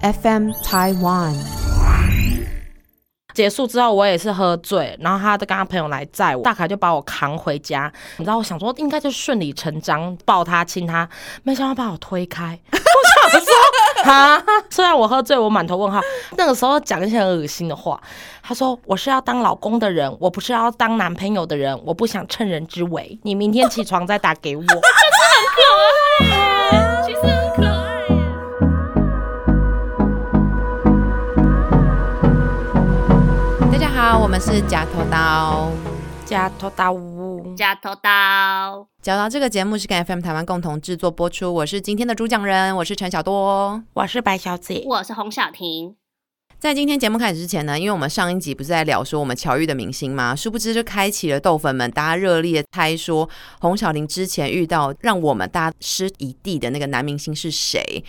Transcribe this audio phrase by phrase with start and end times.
[0.00, 1.34] FM Taiwan。
[3.34, 7.92] 结束之后，我也是喝醉，然后他就跟他朋友来载我，大凯就把我扛回家。
[8.16, 11.08] 你知道，我想说应该就顺理成章抱他亲他，
[11.42, 12.58] 没想到把我推开。
[12.72, 13.52] 我想说，
[14.04, 16.00] 哈，虽然我喝醉，我满头问号，
[16.36, 18.00] 那个时候讲一些很恶心的话。
[18.42, 23.18] 他说：“我是要当老公的人，我不是要当男朋友的人，我不想趁人之危。
[23.24, 24.62] 你明天起床再打给我。
[24.66, 24.80] ”真的
[25.34, 27.47] 很可爱，其实
[34.20, 35.70] 我们是假头刀，
[36.26, 38.86] 假头刀屋，假头刀。
[39.00, 41.54] 假头这个节目是跟 FM 台湾共同制作播出。
[41.54, 45.94] 我是今天的主讲人，我是陈小多，我是白小姐，我是洪小婷。
[46.58, 50.34] 在今天节目开始之前呢，因为我们上一集不是在聊说我们巧遇的明星吗？
[50.34, 53.26] 殊不知就开启了豆粉们大家热烈猜说
[53.60, 58.04] 洪小玲之前遇到让我们大家失一地的那个男明星是谁。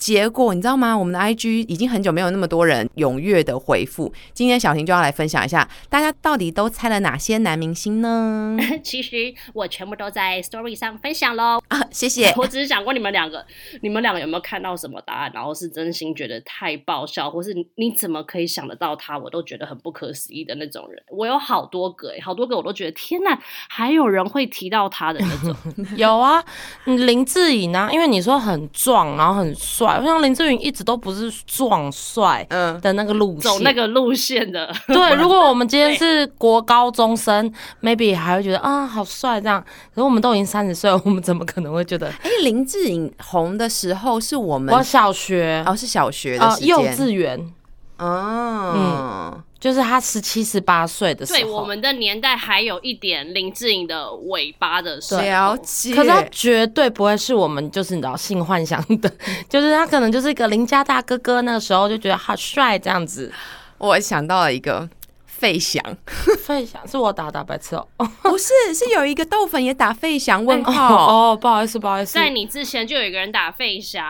[0.00, 0.96] 结果你知道吗？
[0.96, 4.10] 我们的 IG 已经很久没有那么多人踊跃的回复。
[4.32, 8.56] 今天小婷就要来分享一下，大家到底都猜了哪些男明星呢？
[8.82, 11.60] 其实我全部都在 Story 上分享喽。
[11.68, 12.32] 啊，谢谢。
[12.38, 13.44] 我只是想过你们两个，
[13.82, 15.30] 你们两个有没有看到什么答案？
[15.34, 19.18] 然后是真心觉得太爆笑，或是你怎么可以想得到他？
[19.18, 21.02] 我都觉得很不可思议的那种人。
[21.10, 25.54] 我有好多个，好多个我都觉得天哪，还有人会提到他的那种。
[25.98, 26.42] 有啊，
[26.86, 29.89] 林志颖啊，因为你说很壮，然后很帅。
[29.94, 34.72] 好像林志颖一直都不是壮帅嗯的那个路线，走那个路线的。
[34.88, 37.52] 对，如果我们今天是国高中生
[37.82, 39.62] ，maybe 还会觉得啊好帅这样。
[39.94, 42.08] 可是我们都已经三十岁了，我们怎么可能会觉得？
[42.22, 47.52] 哎，林志颖红的时候是我们我小学哦，是小学的呃，幼稚园
[47.98, 49.42] 哦，嗯。
[49.60, 59.12] 就是他十七十八岁的时候，对我们的年代还有一点林志颖的尾巴的了解，可是他绝对不会是我们就是你知道性幻想的，
[59.50, 63.30] 就是他可能就是一个邻家大哥哥，那个时候就觉得好帅这样子。
[63.76, 64.88] 我想到了一个
[65.26, 65.82] 费翔，
[66.44, 67.86] 费翔是我打打白痴哦，
[68.22, 71.32] 不是，是有一个豆粉也打费翔问号。
[71.32, 74.02] 哦，不好意思不好意思，在你之前就有一个人打费翔。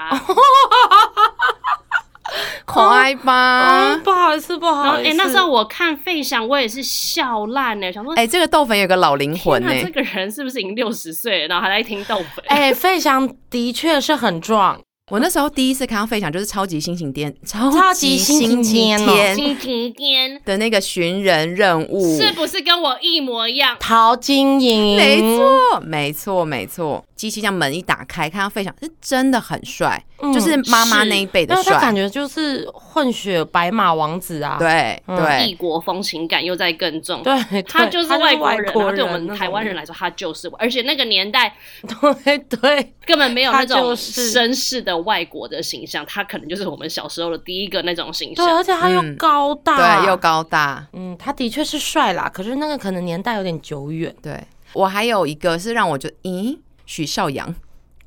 [2.64, 3.96] 可爱吧？
[4.04, 5.10] 不好意思，不好意思。
[5.10, 9.70] 哎，那时候我看费翔，我也是笑烂呢，想说，哎，这个豆粉有个老灵魂呢。
[9.82, 12.44] 这个人是不是已经六十岁了，然后还在听豆粉？
[12.48, 14.80] 哎，费翔的确是很壮。
[15.10, 23.76] 我那时候第一次看到费翔，就是超级星期天，超级星期天，星期天的那个寻人任务，是不是跟我一模一样？
[23.80, 27.04] 陶晶莹，没错，没错，没错。
[27.16, 34.56] 机器这样门一打开，看到费翔是真的很帅，就是妈妈那一辈的帅，感觉就是混血白马王子啊。
[34.58, 37.22] 对对，异国风情感又在更重。
[37.22, 41.54] 对，他就是外国人，对我们台湾人来说，他就是，而且那个年代，
[42.24, 48.46] 对对，根本没有那种绅士的外国的形象，他可能就是我们小时候的第一个那种形象。
[48.46, 50.86] 对，而且他又高大，对，又高大。
[50.92, 54.14] 嗯，他的确是帅啦，可是那个可能年代有点久远。
[54.22, 54.38] 对
[54.72, 56.58] 我还有一个是让我觉得，咦。
[56.86, 57.54] 许绍洋，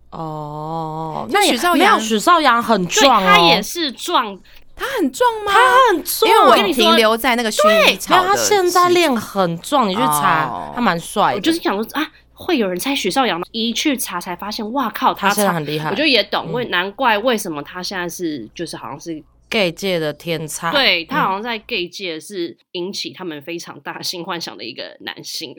[0.09, 4.37] 哦，那许绍洋，许绍洋很壮，他也是壮，
[4.75, 5.53] 他很壮吗？
[5.53, 11.33] 他很壮，因为我停留在那个薰衣草他现在练很壮，你去查，他蛮帅。
[11.33, 13.45] 我就是想说啊，会有人猜许绍洋吗？
[13.51, 15.89] 一去查才发现，哇靠，他真的很厉害。
[15.89, 19.23] 我就也懂，为难怪为什么他现在是，就是好像是。
[19.49, 25.55] gay 界的天才，对他好像在 gay 界是引起他们非常大性幻想的一个男性。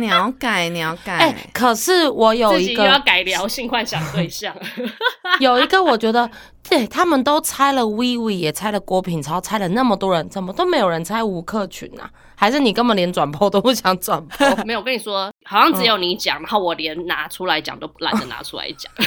[0.00, 4.52] 鸟改鸟改， 哎，可是我有一个要改聊性幻想对象，
[5.38, 6.28] 有一个我觉得，
[6.68, 12.10] 对他们都猜了 Vivi，也猜了郭品超，猜了那么多人，怎么都没有人猜吴克群啊？
[12.40, 14.46] 还是你根本连转播都不想转播？
[14.64, 18.92] 没有，我跟你说，好像只有你讲，然后我连拿出来讲都懒得拿出来讲。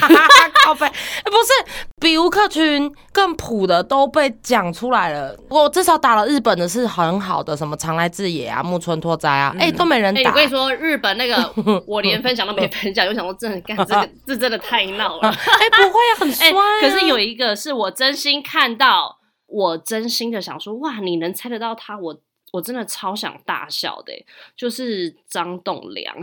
[0.62, 0.86] 靠背，
[1.24, 5.34] 不是比吴克群更普的都被讲出来了。
[5.48, 10.30] 我至少打了日本的是很好的，什么长来智也啊、木村拓哉啊，哎都没人打。
[10.30, 11.52] 我跟你说，日本那个
[11.88, 15.30] 我连分享都没分享，就想说真的干这个，这真的太闹了。
[15.30, 16.50] 哎，不会啊，很帅。
[16.82, 22.14] 可是有一个是我真心看到，我真心的想说，哇，你能猜得到他，我。
[22.52, 24.12] 我真的超想大笑的，
[24.56, 26.14] 就是张栋梁。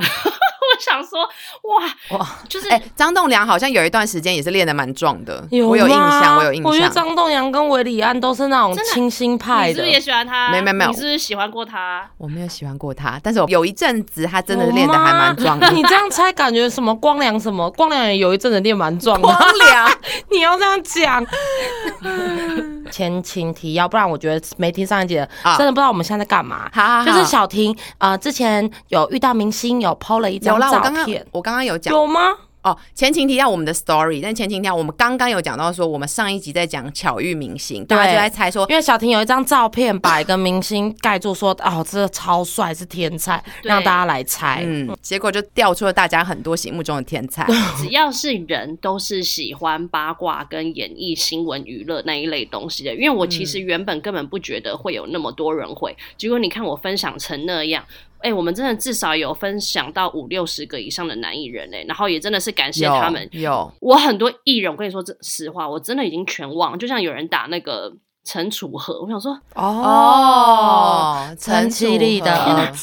[0.70, 1.22] 我想说，
[1.64, 6.72] 哇哇，就是哎，张栋梁好像有一段时间也是练的蛮壮的，我有印象，我有印象。
[6.72, 9.68] 我觉得张栋梁跟韦礼安都是那种清新派的。
[9.70, 10.52] 你是不是也喜欢他？
[10.52, 12.08] 没有没有，你是不是喜欢过他？
[12.20, 15.58] 我没有喜欢过他，但是我有一阵子他真的练的还蛮壮。
[15.60, 19.20] 的你这样猜，感觉什么光良什么光良也有一阵子练蛮壮。
[19.20, 19.92] 光良，
[20.30, 21.26] 你要这样讲。
[22.92, 25.28] 前情提要，不然我觉得没听上一节，
[25.58, 26.70] 真的不知道我们现在在干嘛。
[26.74, 31.26] 好，就是小婷啊，之前有遇到明星，有 PO 了一张照片。
[31.32, 32.36] 我刚刚有讲，有吗？
[32.62, 44.62] 哦，前情提要我们的 story，但前情提要我们刚刚有讲到说，我们上一集在讲巧遇明星，大家就在猜说，因为小婷有一张照片把一个明星盖住，说哦，这个超帅，是天才，对让大家来猜。
[44.66, 47.48] 嗯，结果就调出了大家很多心目中的天才。
[47.80, 52.94] 只要是人，都是喜欢八卦跟演艺新闻娱乐那一类东西的。
[52.94, 57.86] 因为我其实原本根本不觉得会有那么多人会，结果你看我分享成那样。
[58.22, 63.28] 哎、我们真的至少有分享到五六十个以上的男艺人哎、然后也真的是感谢他们。
[63.32, 66.78] 有有我很多艺人，我跟你说这实话，我真的已经全忘。
[66.78, 67.92] 就像有人打那个
[68.26, 72.32] 陈楚河，我想说，哦，陈绮丽的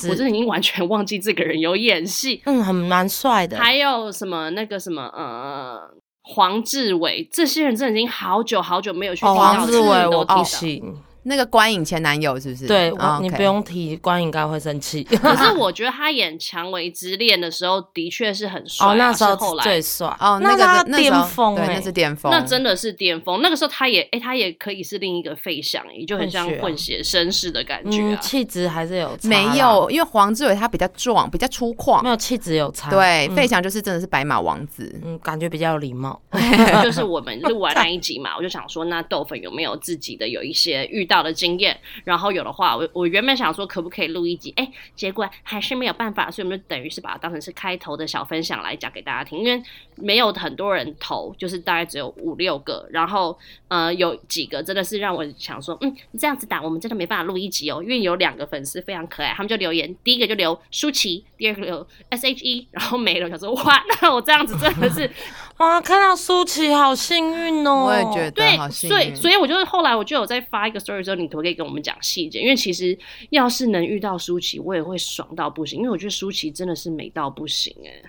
[0.09, 2.43] 我真的已经完全忘记这个人有演戏。
[2.47, 3.57] 嗯，很蛮帅的。
[3.59, 5.79] 还有什么那个什么呃，
[6.23, 10.97] 黄志伟，这些人真的已经好久好久没有去听哦，到黄志伟我不都听到行，
[11.27, 12.67] 那个观影前男友是不是？
[12.67, 15.03] 对你不用提，关应该会生气。
[15.05, 18.91] 可是 我觉得他演《蔷薇之恋》的时候，的确是很帅、啊。
[18.91, 23.43] 哦，那时候后来最帅哦，那那个那时候对，峰哎那是巅峰，那真的是巅峰。
[23.43, 28.17] 那个时候他也，哎、他也可以是另一个费翔，也就很像混血绅士的感觉。
[28.21, 32.89] 气质还是有差没有，因为黄志伟他比较壮，比较粗犷没，有气质有差。
[32.89, 34.95] 对，嗯费翔就是真的是白马王子。
[35.05, 36.21] 嗯，感觉比较有礼貌。
[36.83, 41.79] 就是我们录完那一集嘛，我就想说，那豆粉有没有自己的有一些遇到的经验？
[42.05, 49.63] 然后有的话，我我原本想说可不可以录一集，哎，结果还是没有办法，所以我们就等于是把它当成是开头的小分享来讲给大家听，因为
[49.97, 53.37] 没有很多人投，就是大概只有五六个，然后
[53.69, 65.11] 呃有几个真的是让我想说，嗯，你这样子打，我们真的没办法录一集哦，因为有两个粉丝非常可爱，他们就留言，第一个就留舒淇，第二个留 S H E，然后没了，我想说哇，那我这样子真的是。
[65.59, 67.87] 哇，看到舒淇好幸运哦！
[67.87, 69.15] 我也觉得对所以。
[69.15, 72.43] 所以我就是后来我就有在发一个 story 之后，你可不可以跟我们讲细节？
[72.43, 72.97] 因为其实
[73.31, 78.03] 要是能遇到舒淇，我也会爽到不行，因为我觉得舒淇真的是美到不行哎、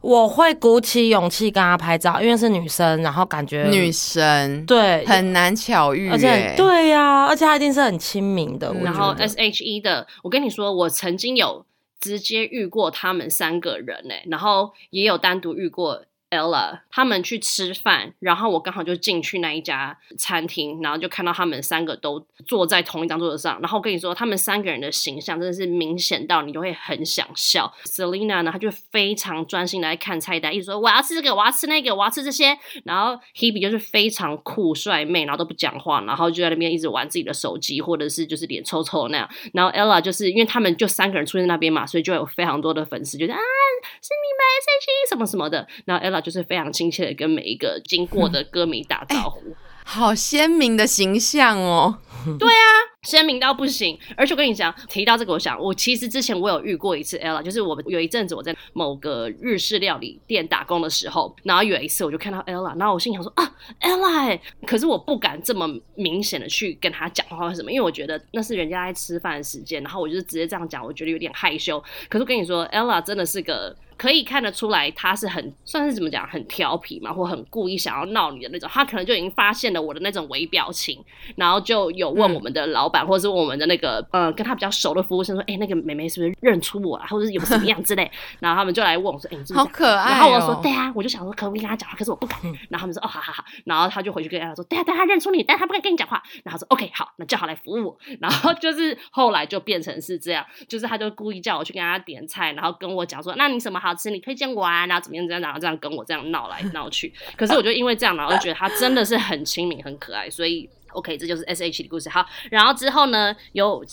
[0.00, 8.72] 我会鼓起勇气跟她拍照，因为是女生，然后感觉女神对很难巧遇耶，而且很对呀、而且她一定是很亲民的。
[8.72, 11.64] 我然后 S H E 的，我跟你说，我曾经有
[12.00, 23.60] 直接遇过他们三个人哎、然后也有单独遇过 Ella，他们去吃饭，然后我刚好就进去那一家餐厅，然后就看到他们三个都坐在同一张桌子上。
[23.60, 27.72] 然后我跟你说，他们三个人的形象真的是明显到你就会很想笑。
[27.84, 32.56] Selina 呢，她就非常专心的在看菜单，一直说我要吃这个，我要吃那个，我要吃这些。
[32.84, 39.28] 然后 Hebe 就是非常酷帅妹，然后都不讲话，然后就在那边一直玩自己的手机，或者是就是脸臭臭的那样。
[39.52, 43.40] 然后 Ella 就是因为他们就三个人出现在那边嘛，所以就有非常多的粉丝觉得啊
[44.00, 45.66] 是你们 S H E 什么什么的。
[45.84, 49.54] 然后 Ella 就是非常亲切的跟每一个经过的歌迷打招呼。
[49.84, 51.98] 好鲜明的形象哦。
[53.02, 71.82] 鲜明到不行，而且我跟你讲，提到这个，我想我其实之前我有遇过一次 Ella，就是我们有一阵子我在某个日式料理店打工的时候，然后有一次我就看到 Ella，然后我心想说啊 Ella，欸可是我不敢这么明显的去跟她讲话或什么，因为我觉得那是人家在吃饭的时间，然后我就是直接这样讲，我觉得有点害羞。
[72.10, 73.74] 可是我跟你说，Ella 真的是个。
[74.00, 78.66] 可以看得出来，她是很算是怎么讲，很调皮嘛，或很故意想要闹你的那种。
[78.72, 81.04] 她可能就已经发现了我的那种微表情，
[81.36, 88.10] 然后就有问我们的老板，或者是我们的那个呃跟他比较熟的服务生说：“哎、那个妹妹是不是认出我啊，或者是有什么样之类？
[88.40, 92.36] ”然后他们就来问我说：“哎、你是不是好可爱哦然后我说：“对啊。”我就想说可不可以跟他讲话，可是我不敢。
[92.68, 104.10] 然后他们说：“哦，好好好。”然后他就回去跟他说：“对啊，对啊，他认出你，但他不敢跟你讲话。”然后说：“OK，好，那叫他来服务我。”然后就是后来就变成是这样，就是他就故意叫我去跟他点菜，然后跟我讲说：“那你什么好吃？
[104.10, 107.12] 你推荐我啊？”然后怎么样怎么样，然后这样跟我这样闹来闹去。
[107.36, 112.08] 可是我就因为这样，然后就觉得他真的是很亲民、很可爱，所以 OK，这就是 S H 的故事。
[112.08, 113.84] 好，然后之后呢，有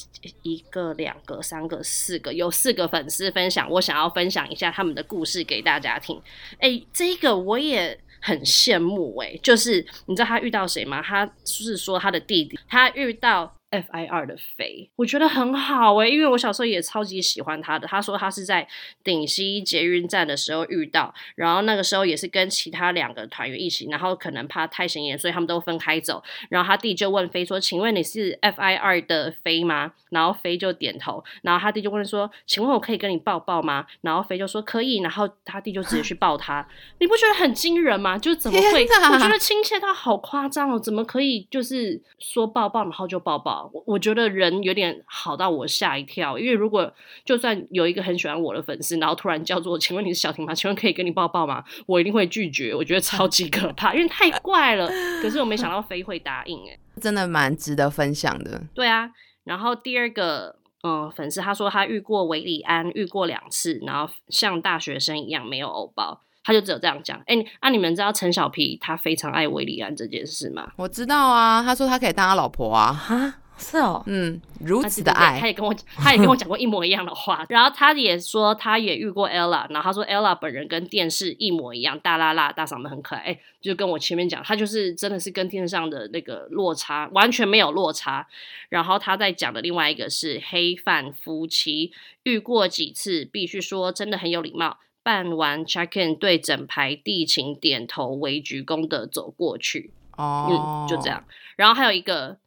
[0.42, 6.22] 一个、两个、三个、四个，有四个粉丝分享，我想要分享一下他们的故事给大家听。
[6.60, 8.00] 哎，这个我也。
[8.20, 11.02] 很羡慕哎、就是你知道他遇到谁吗？
[11.04, 17.86] 他是说他的弟弟，他遇到 FIR 的飞，我觉得很好哎、因为我小时候也超级喜欢他的。
[17.88, 18.66] 他说他是在
[19.04, 26.24] 顶溪捷运站的时候遇到，然后那个时候也是跟其他两个团员一起，然后可能怕太显眼，所以他们都分开走。
[26.50, 36.66] 然后他弟就问飞说：“请问你是 FIR 的飞吗？”然后飞就点头，然后他弟就问说：“请问我可以跟你抱抱吗？”然后飞就说：“可以。”然后他弟就直接去抱他，
[37.00, 38.18] 你不觉得很惊人吗？
[38.18, 38.88] 就怎么会？
[39.12, 43.57] 我觉得亲切到好夸张哦，怎么可以就是说抱抱然后就抱抱？
[43.74, 46.92] 我我觉得人有点好到我吓一跳，因为如果
[47.26, 50.54] 就算有一个很喜欢我的粉丝，然后突然叫做“请问你是小婷吗？
[50.54, 54.88] 请问可以跟你抱抱吗？”我一定会拒绝，我觉得超级可怕，因为太怪了。
[55.22, 58.62] 可是我没想到飞会答应、欸，真的蛮值得分享的。
[58.74, 59.10] 对啊，
[59.44, 66.22] 然后第二个，嗯，粉丝他说他遇过韦礼安，遇过两次，然后像大学生一样没有偶包。
[66.44, 67.22] 他就只有这样讲。
[67.26, 70.72] 哎、你啊，你们知道陈小皮他非常爱维里安这件事吗？
[70.78, 88.28] 我知道啊，他说他可以当他老婆啊，啊，是哦，嗯，如此的爱，他也跟我他也跟我讲过一模一样的话， 然后他也说他也遇过 ella，然后他说 ella 本人跟电视一模一样，大啦啦大嗓门很可爱，哎，就跟我前面讲，他就是真的是跟电视上的那个落差完全没有落差。
[88.70, 91.92] 然后他在讲的另外一个是黑饭夫妻，
[92.24, 94.78] 遇过几次，必须说真的很有礼貌。
[95.04, 101.24] 办完 check in，对整排地勤点头微鞠躬的走过去，哦嗯，就这样。
[101.56, 102.38] 然后还有一个，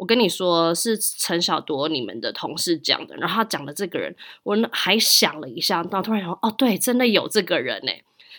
[0.00, 7.92] 我跟你说是陈小铎你们的同事讲的，然后他讲的这个人，我那还想了一下，然后突然想说，哦，对，真的有这个人呢，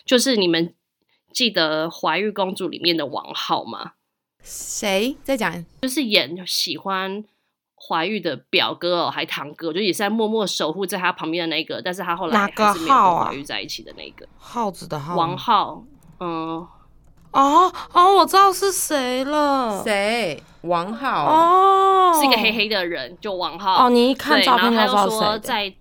[0.03, 0.73] 就是你们
[1.31, 3.91] 记得《怀玉公主》里面的王浩吗？
[4.41, 5.63] 谁在讲？
[5.83, 7.23] 就是演喜欢
[7.75, 15.85] 怀玉的表哥哦，还堂哥，就也是在默默守护在他旁边的那个，但是他后来还是没跟怀玉在一起的那个耗子的耗王浩，
[16.19, 16.67] 嗯。
[17.31, 20.41] 哦哦，我知道是谁了，谁？
[20.61, 21.25] 王浩？
[21.25, 23.85] 哦，是一个黑黑的人，就王浩。
[23.85, 25.25] 哦，你一看，照片他又知道谁的。
[25.25, 25.73] 说在。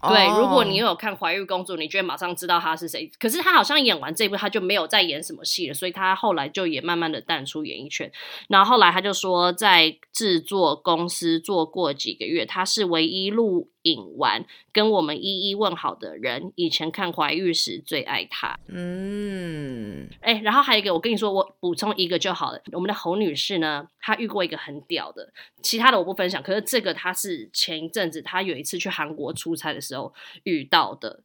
[0.00, 3.10] 对，哦如果你有看《怀玉公主》，你就会马上知道他是谁。
[3.18, 8.08] 可是他好像演完这部，他就没有再演什么戏了，所以他后来就也慢慢的淡出演艺圈。
[8.46, 16.52] 然后后来他就说，在制作公司做过几个月，他是唯一录影完跟我们一一问好的人。
[16.54, 18.58] 以前看《怀玉》时最爱他。
[18.68, 22.60] 嗯，哎，然后还有一个，我跟你说，我补充一个就好了。
[22.72, 26.42] 我们的侯女士呢，她遇过一个很屌的，其他的我不分享。
[26.42, 30.12] 可是这个她是前一阵子她有一次去韩国出差的时候
[30.44, 31.20] 遇到的。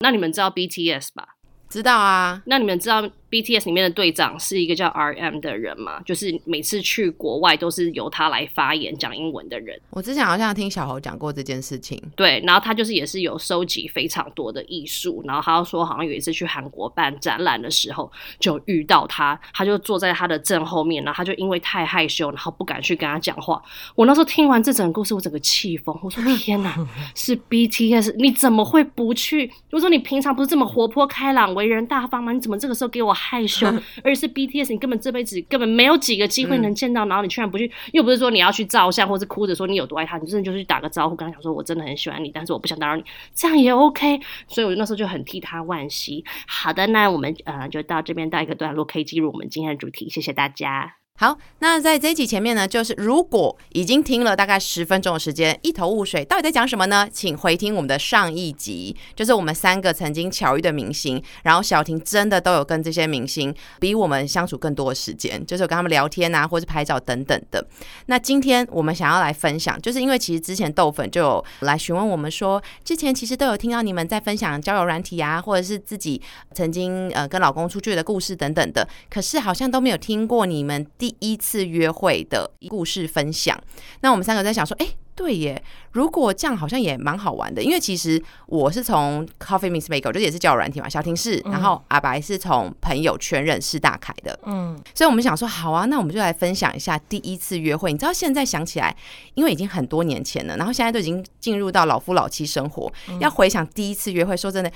[0.00, 1.36] 那你们知道 BTS 吧？
[1.68, 6.00] 知道啊，那你们知道 BTS 里面的队长是一个叫 RM 的人嘛？
[6.00, 9.78] 就是每次去国外都是由他来发言讲英文的人。
[9.90, 12.02] 我之前好像听小侯讲过这件事情。
[12.16, 23.62] 对，然后他就是也是有收集非常多的艺术，然后他说好像有一次去韩国办展览的时候就遇到他，他就坐在他的正后面，然后他就因为太害羞，然后不敢去跟他讲话。
[23.94, 26.74] 我那时候听完这整个故事，我整个气疯，我说 天哪，
[27.14, 29.50] 是 BTS，你怎么会不去？
[29.70, 32.32] 我说你平常不是这么活泼开朗、为人大方吗？
[32.32, 33.66] 你怎么这个时候给我害羞？
[34.04, 44.20] 而且是 BTS，你根本这辈子根本没有几个机会能见到，然后你居然不去，又不是说你要去照相，或是哭着说你有多爱他，你真的就是去打个招呼，跟他讲说我真的很喜欢你，但是我不想打扰你，这样也 OK。
[44.46, 46.24] 所以我那时候就很替他惋惜。
[46.46, 50.94] 好的，那我们呃就到这边到一个段落，可以进入我们今天的主题，谢谢大家。
[51.20, 57.08] 好，那在这一集前面呢，就是如果已经听了大概十分钟的时间，一头雾水，到底在讲什么呢？
[57.12, 67.66] 请回听我们的上一集，就是我们三个曾经巧遇的明星，然后小婷真的都有跟这些明星比我们相处更多的时间，就是有跟他们聊天啊，或是拍照等等的。
[68.06, 76.22] 那今天我们想要来分享，就是因为其实之前豆粉就有来询问我们说，之前其实都有听到你们在分享交友软体啊，或者是自己
[76.54, 83.58] 曾经呃跟老公出去的故事等等的，可是好像都没有听过你们第一次约会的故事分享。
[84.00, 85.62] 那我们三个在想说，哎、对耶，
[85.92, 97.92] 如果这样好像也蛮好玩的，因为其实我是从 Coffee Miss Bagel，就也是交友软体嘛，小婷是，然后阿白是从朋友圈认识大凯的，嗯，所以我们想说，好啊，那我们就来分享一下第一次约会。
[97.92, 98.96] 你知道现在想起来，
[99.34, 104.70] 因为已经很多年前了，然后现在都已经进入到老夫老妻生活，要回想第一次约会，说真的，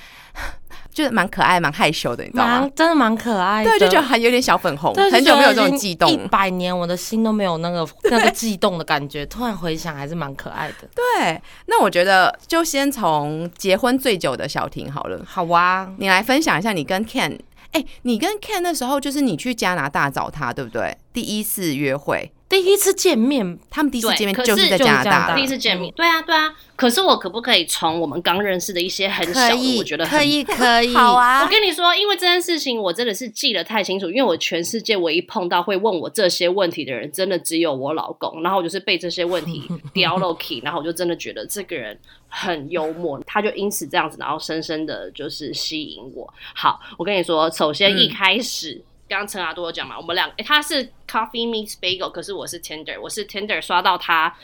[0.93, 2.71] 就是蛮可爱、蛮害羞的，你知道吗？
[2.77, 6.29] 真的蛮可爱的，对，就觉得还有点小粉红，对很久没有这种悸一动。
[6.29, 10.89] 百年我的心都没有那个那个悸动的感觉，突然回想还是蛮可爱的。
[10.95, 17.39] 对，那我觉得就先从结婚最久的小婷好了，好啊，你来分享一下你跟 Ken。
[17.73, 20.95] 哎、你跟 Ken 那时候就是你去加拿大找他，对不对？
[21.11, 26.55] 第一次约会，第一次见面，他们第一次见面可就是在就是加拿大第一次见面，对啊，对啊。
[26.77, 38.43] 可是我可不可以从我们刚认识的一些很小的，我觉得可以， 可以，好啊我跟你说，因为这件事情我真的是记得太清楚，因为我全世界唯一碰到会问我这些问题的人，真的只有我老公。
[38.43, 39.63] 然后我就是被这些问题
[39.95, 46.31] 叼了 key，然后我就真的觉得这个人很幽默，他就因此这样子，然后深深的就是吸引我。
[46.55, 48.83] 好，我跟你说，首先一开始。
[49.09, 54.35] 刚刚陈阿多有讲嘛，我们两他是 Coffee Meets Bagel，可是我是 Tender，我是 Tender 刷到他，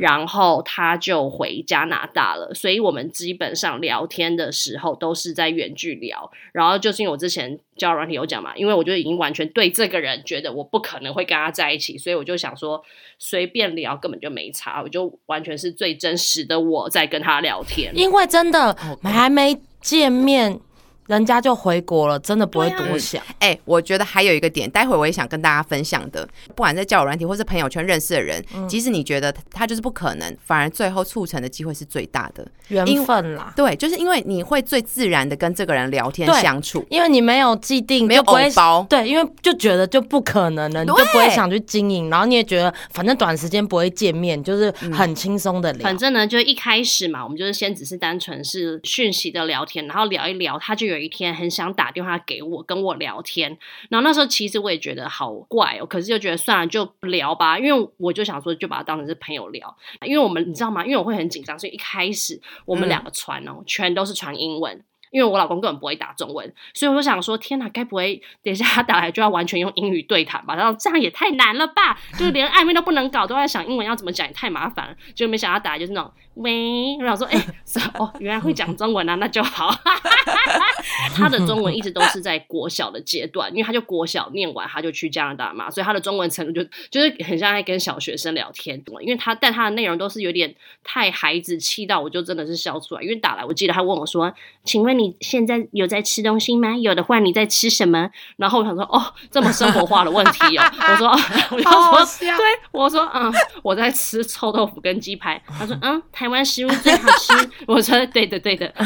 [0.00, 6.28] 然后他就回加拿大了，所以我们基本上聊天的时候都是在远距聊。
[6.52, 12.82] 然后就是因为我之前交友软体有讲嘛，因为我就已经完全对这个人觉得我不可能会跟他在一起，所以我就想说
[13.20, 17.96] 随便聊根本就没差，我就完全是最真实的我在跟他聊天。
[17.96, 20.58] 因为真的还没见面，
[21.06, 23.22] 人家就回国了，真的不会多想。
[23.38, 32.46] 哎、我觉得还有一个点，待会我也想跟大家分享的，不管在交友软体或是朋友圈认识的人，嗯即使你觉得他就是不可能，反而最后促成的机会是最大的。
[32.68, 33.52] 缘分啦。
[33.56, 38.86] 对，就是因为你会最自然的跟这个人聊天相处，因为你没有既定，没有就不包。
[38.88, 45.96] 对，因为就觉得就不可能了，你就不会想去经营，然后你也觉得反正短时间不会见面，就是嗯很轻松的聊反。
[45.96, 53.56] 正呢，就一开始嘛，我们就是先只是单纯是讯息的聊天，然后聊一聊，他就有一天很想打电话给我，跟我聊天。
[53.90, 59.76] 然后那时候其实我也觉得好怪哦，可是就觉得算了，就聊吧，因为我就想说，就把它当成是朋友聊。
[60.02, 60.84] 因为我们你知道吗？
[60.84, 64.84] 因为我会很紧张，所以一开始我们嗯两个传哦，全都是传英文。
[65.12, 70.56] 因为我老公根本不会打中文，所以我就想说，天哪，该不会等一下他打来就要完全用英语对谈吧？
[70.56, 71.96] 然后这样也太难了吧？
[72.18, 74.96] 就是连暧昧都不能搞，都在想英文要怎么讲，也太麻烦了。
[75.14, 79.74] 就没想到打来就是那种喂，然后说哎、 是哦，原来会讲中文啊，那就好。
[81.14, 88.76] 他的中文一直都是在国小的阶段，因为他就国小念完，他就去加拿大嘛，所以他的中文程度就就是很像在跟小学生聊天。
[89.00, 93.02] 因为他但他的内容都是有点太孩子气到，我就真的是笑出来。
[93.02, 96.76] 因为打来，我记得他问我说：“请问你现在有在吃东西吗？
[96.76, 100.64] 有的话，你在吃什么？”然后我想说：“哦，这么生活化的问题哦。
[100.78, 101.08] ”我说
[101.56, 103.32] ：“我说，对，我说嗯，
[103.64, 107.50] 我在吃臭豆腐跟鸡排。”他说：“嗯，台湾食物最好吃。
[107.66, 108.72] ”我说：“对的，对的。”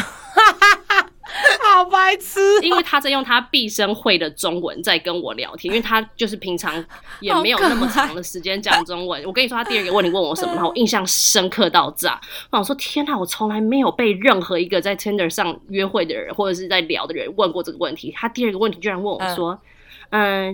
[1.62, 6.84] 好白痴因为他在用他毕生会的中文在跟我聊天，因为他就是平常
[7.20, 9.22] 也没有那么长的时间讲中文。
[9.24, 12.20] 我跟你说，他第二个问题问我什么，然后我印象深刻到炸。
[12.50, 18.12] 我想说，天哪，我从来没有被任何一个在 Tinder 上约会的人或者是在聊的人问过这个问题。
[18.16, 19.52] 他第二个问题居然问我说。
[19.52, 19.58] 嗯，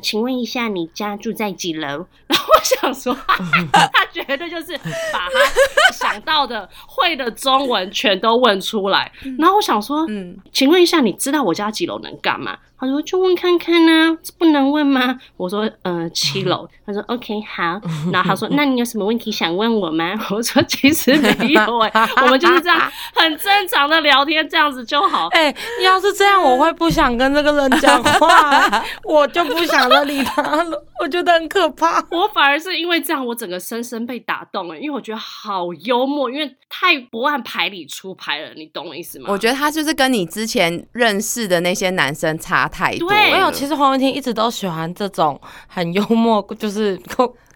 [0.03, 2.07] 请问一下，你家住在几楼？
[2.27, 3.15] 然后我想说，
[3.73, 4.77] 他绝对就是
[5.13, 9.11] 把他想到的、会的中文全都问出来。
[9.39, 12.57] 然后我想说，嗯，请问一下，你知道我家几楼能干嘛？
[12.79, 15.19] 他说就问看看呢、这不能问吗？
[15.39, 16.69] 我说呃七楼。
[16.85, 17.81] 他说 OK 好，
[18.13, 20.13] 然后他说那你有什么问题想问我吗？
[20.31, 21.91] 我说其实没有哎、
[22.23, 22.79] 我们就是这样
[23.15, 25.29] 很正常的聊天，这样子就好。
[25.29, 30.85] 哎、要是这样，我会不想跟这个人讲话，我就不想再理他了。
[31.01, 32.05] 我觉得很可怕。
[32.11, 39.27] 我反而是因为这样，我整个深深被打动了，因为我觉得好幽默，因为太不按牌理出牌了，你懂我意思吗？
[39.29, 43.09] 我觉得他就是跟你之前认识的那些男生差太多。
[43.09, 46.97] 对没有，其实黄文婷一直都喜欢这种很幽默，就是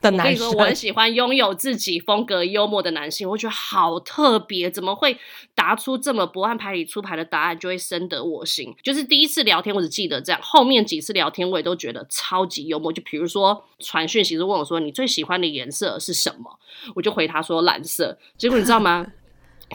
[0.01, 0.59] 的我跟男你说，生。
[0.59, 5.17] 我很喜欢拥有自己风格幽默的男性，我觉得好特别，怎么会
[5.55, 8.75] 答出这么不按牌理出牌的答案，就会深得我心。
[8.83, 12.93] 就是第一次聊天，我只记得这样，后面几次聊天我也都觉得超级幽默。
[12.93, 16.59] 就比如说传讯息，就问我说你最喜欢的颜色是什么，
[16.95, 18.19] 我就回他说蓝色。
[18.37, 19.07] 结果你知道吗？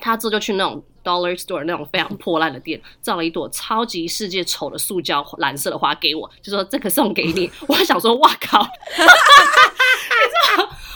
[0.02, 7.50] 他这就去那种 dollar store 那种非常破烂的店，造了一朵超级世界丑的塑胶蓝色的花给我，就说这个送给你。
[7.68, 8.66] 我想说，哇靠！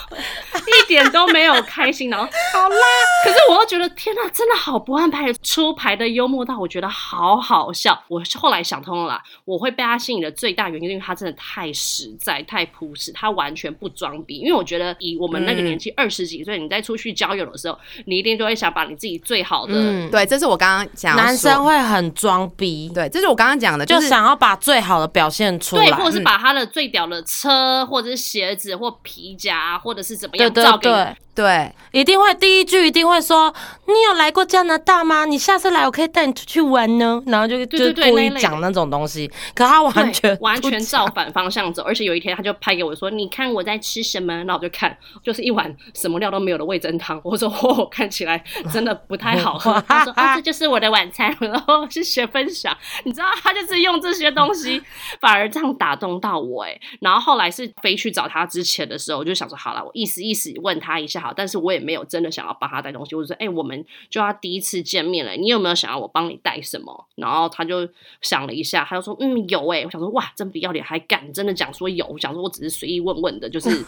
[0.84, 2.76] 一点都没有开心，然后好啦。
[3.24, 8.02] 可是我又觉得天哪，真的好不按牌出牌的幽默到我觉得好好笑。
[8.08, 14.38] 我后来想通了啦，我会被他吸引的最大原因，因为他真的太实在、太朴实，他完全不装逼。
[14.38, 19.74] 因为我觉得以我们那个年纪二十几岁，你在出去交友的时候，你一定都会想把你自己最好的。
[19.76, 25.86] 嗯，对，这是我刚刚讲要男生会很装逼，对，这是我刚刚讲的，就是想要把最好的表现出来。
[25.86, 33.54] 对，或者是把他的最屌的车，或者是鞋子或皮夹，或者是怎么样对对对，对一定会第一句一定会说
[33.88, 35.26] ：“你有来过加拿大吗？
[35.26, 47.20] 你下次来我可以带你出去玩呢。”然后就对就故意讲那种东西，可他完全完全照反方向走，而且有一天他就拍给我说：“你看我在吃什么？”然后我就看，就是一碗什么料都没有的味增汤。
[47.24, 52.76] 我说：“哦，看起来真的不太好喝。” 他说：“哦，这就是我的晚餐。”然后谢谢分享。
[53.06, 54.82] 你知道，他就是用这些东西，
[55.20, 56.80] 反而这样打动到我哎。
[57.02, 63.16] 然后后来是飞去找他之前的时候，我就想说：“好了，我意思意思问他一下好。”但是我也没有真的想要帮他带东西。
[63.16, 67.88] 我就说：“哎、我们就要第一次见面了，你有没有想要我帮你带什么？”然后他就
[68.22, 73.70] 想了一下，他就说：“嗯，有哎、我想说：“哇，真不要脸，还敢真的讲说有？”我想说我只是随意问问的，就是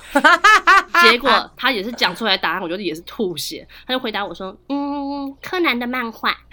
[1.04, 3.68] 结果他也是讲出来答案，我觉得也是吐血。
[3.86, 6.36] 他就回答我说：“嗯，柯南的漫画。”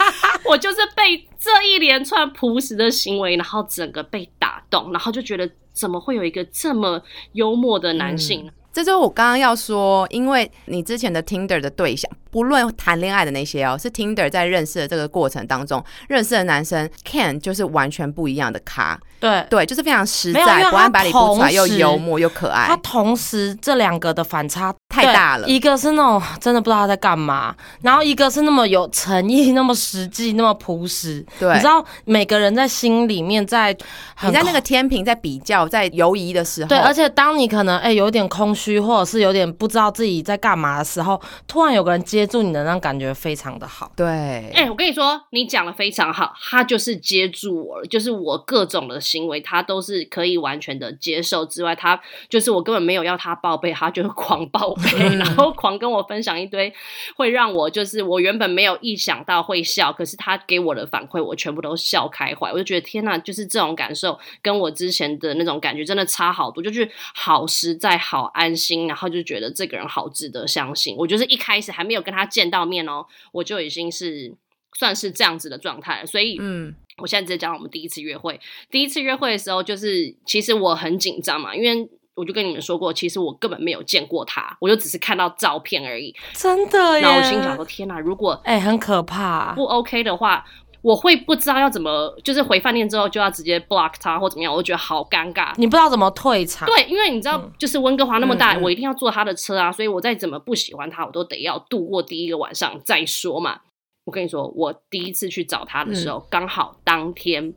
[0.44, 8.52] 我就是被这一连串朴实的行为，然后整个被打动，然后就觉得怎么会有一个这么幽默的男性呢？
[8.72, 19.44] 这就是我刚刚要说，因为你之前的 Tinder 的对象，不论谈恋爱的那些哦，是 Tinder 在认识的这个过程当中认识的男生，Ken 就是完全不一样的咖，对。
[19.50, 25.48] 对，就是非常实在，不按他牌理不出来，又幽默又可爱他，同时这两个的反差太太大了。
[25.48, 31.24] 一个是那种真的不知道他在干嘛，然后一个是那么有诚意、那么实际、那么朴实。
[31.38, 33.76] 对你知道每个人在心里面在
[34.22, 43.90] 你在那个天平在比较、在犹疑的时候，对，而且当你可能哎、有点空虚，或者是有点不知道自己在干嘛的时候，突然有个人接住你的那种感觉非常的好。
[43.96, 56.72] 对，哎、我跟你说，你讲的非常好，他就是接住我了，就是我各种的行为，他都是可以完全的接受之外，他就是我根本没有要他报备，他就是狂报备，然后狂跟我分享一堆
[57.16, 70.94] 会让我就是我原本没有意想到会笑，可是他给我的反馈，我全部都笑开怀，我就觉得天呐，就是这种感受跟我之前的那种感觉真的差好多，就是好实在、好安心，然后就觉得这个人好值得相信。
[70.96, 74.34] 我就是一开始还没有跟他见到面哦，我就已经是
[74.76, 78.40] 算是这样子的状态了，所以嗯，我现在直接讲我们第一次约会。
[78.70, 81.88] 第一次约会的时候，就是其实我很紧张嘛，因为
[82.20, 86.14] 我就跟你们说过，其实我根本没有见过他，我就只是看到照片而已。
[86.34, 87.00] 真的耶！
[87.00, 89.52] 然后我心想说：天哪，如果哎、很可怕。
[89.54, 90.44] 不 OK 的话，
[90.82, 95.52] 我会不知道要怎么，就是回饭店之后就要直接 block 他或怎么样，我就觉得好尴尬。
[95.56, 103.60] 你不知道怎么退场，对，因为你知道，就是温哥华那么大，我一定要坐他的车啊，所以我再怎么不喜欢他，我都得要度过第一个晚上再说嘛。
[104.04, 107.52] 我跟你说，我第一次去找他的时候，刚、好当天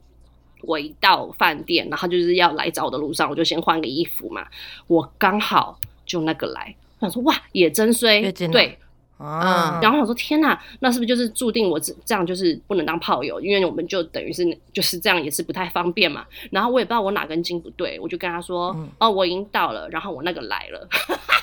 [0.64, 4.48] 我一到饭店，然后就是要来找我的路上，我就先换个衣服嘛，
[4.88, 8.78] 我刚好就那个来，我想说哇，也真衰对，
[9.18, 13.40] 啊，然后我想说天呐，那是不是就是注定我这这样就是不能当炮友？
[13.40, 16.26] 因为我们就等于是就是这样也是不太方便嘛。
[16.50, 20.88] 然后我也不知道我哪根筋不对，我就跟他说：“嗯哦，我已经到了，然后我那个来了。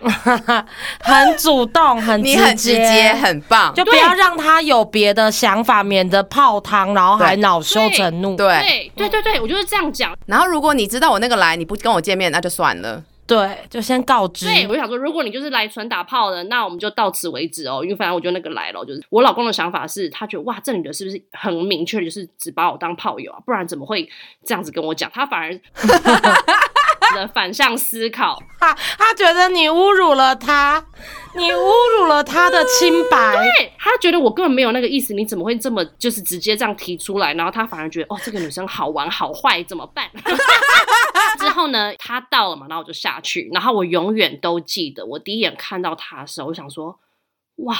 [1.00, 3.74] 很主动，很你很直接，很棒。
[3.74, 8.36] 就不要让他有别的想法，免得泡汤，然后还恼羞成怒。
[8.36, 10.16] 对，对对对对，我就是这样讲。
[10.26, 13.02] 然后如果你知道我那个来，你不跟我见面，那就算了。
[13.26, 14.46] 对，就先告知。
[14.46, 17.80] 对，我就想说，如果你就是来纯打炮的，那我们就到此为止哦。
[17.82, 23.38] 因为反正我就那个来了，就是我老公的想法是，他觉得哇，这女的是不是很明确，就是只把我当炮友啊？
[23.44, 24.08] 不然怎么会
[24.46, 25.10] 这样子跟我讲？
[25.12, 25.52] 他反而
[27.14, 30.84] 的反向思考，他他觉得你侮辱了他，
[31.34, 33.36] 你侮辱了他的清白。
[33.58, 37.34] 对他觉得我根本没有那个意思，你怎么会这么就是直接这样提出来？
[37.34, 40.10] 然后他反而觉得哦，这个女生好玩好坏，怎么办？
[41.38, 46.98] 之后呢，他到了嘛，然后我就下去，然后我永远都记得，我第一眼看到他的时候，我想说，
[47.56, 47.76] 哇。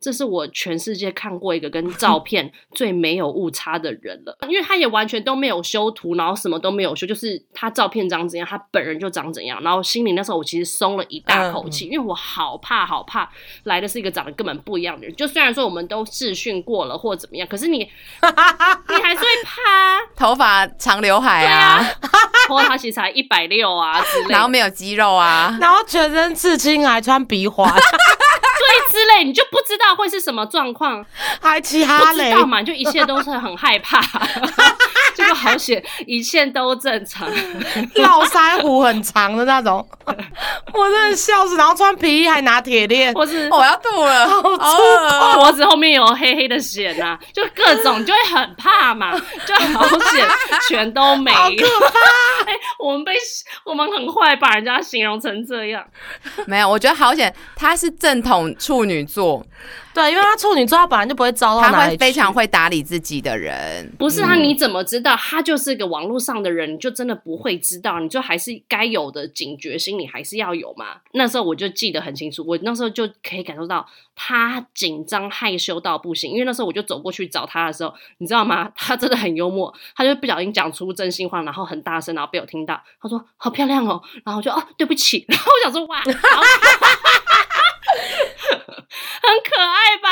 [0.00, 9.62] 这是我全世界看过一个跟照 片最没有误差的人了，因为他也完全都没有修图，然后什么都没有修，就是他照片长怎样，他本人就长怎样。
[9.62, 13.28] 然后心里那时候我其实松了一大口气，因为我好怕好怕
[13.64, 15.14] 来的是一个长得根本不一样的人。
[15.16, 19.98] 就虽然说我们都试训过了或怎么样，可是你 你还是会怕啊。
[20.16, 27.72] 头发长刘海对啊， 啊，或者他其实才一百六啊之类，然后没有肌肉啊，然后全身刺青，还穿鼻环，
[28.68, 31.04] 对之类，你就不知道会是什么状况。
[31.40, 34.00] 还骑哈雷，不知道嘛，就一切都是很害怕，
[35.34, 37.28] 好险，一切都正常。
[37.94, 39.86] 络腮胡很长的那种，
[40.72, 41.56] 我真的笑死。
[41.56, 49.12] 然后穿皮衣还拿铁链，我是我要吐了，好粗恶脖子后面有黑黑的血呐、就各种就会很怕嘛，
[49.46, 50.28] 就好险
[50.68, 51.38] 全都没有。
[52.46, 53.14] 哎我们被
[53.64, 55.84] 我们很坏，把人家形容成这样。
[56.46, 59.44] 没有，我觉得好险，他是正统处女座，
[59.98, 61.90] 对，因为他处女座，他本来就不会糟到他哪里去。
[61.94, 63.92] 会非常会打理自己的人。
[63.98, 66.72] 不是他，你怎么知道他就是个网络上的人？
[66.72, 70.98] 你就真的不会知道，你就还是该有的警觉心，你还是要有嘛。
[71.14, 73.84] 那时候我就记得很清楚，我那时候就可以感受到
[74.14, 78.70] 他紧张害羞到不行，因为那时候我就走过去找他的时候，你知道吗？
[78.78, 86.00] 他真的很幽默，他就不小心讲出真心话，然后很大声，然后被我听到，他说好漂亮哦，然后我就哦对不起，然后我想说哇，
[89.44, 90.08] 可爱吧？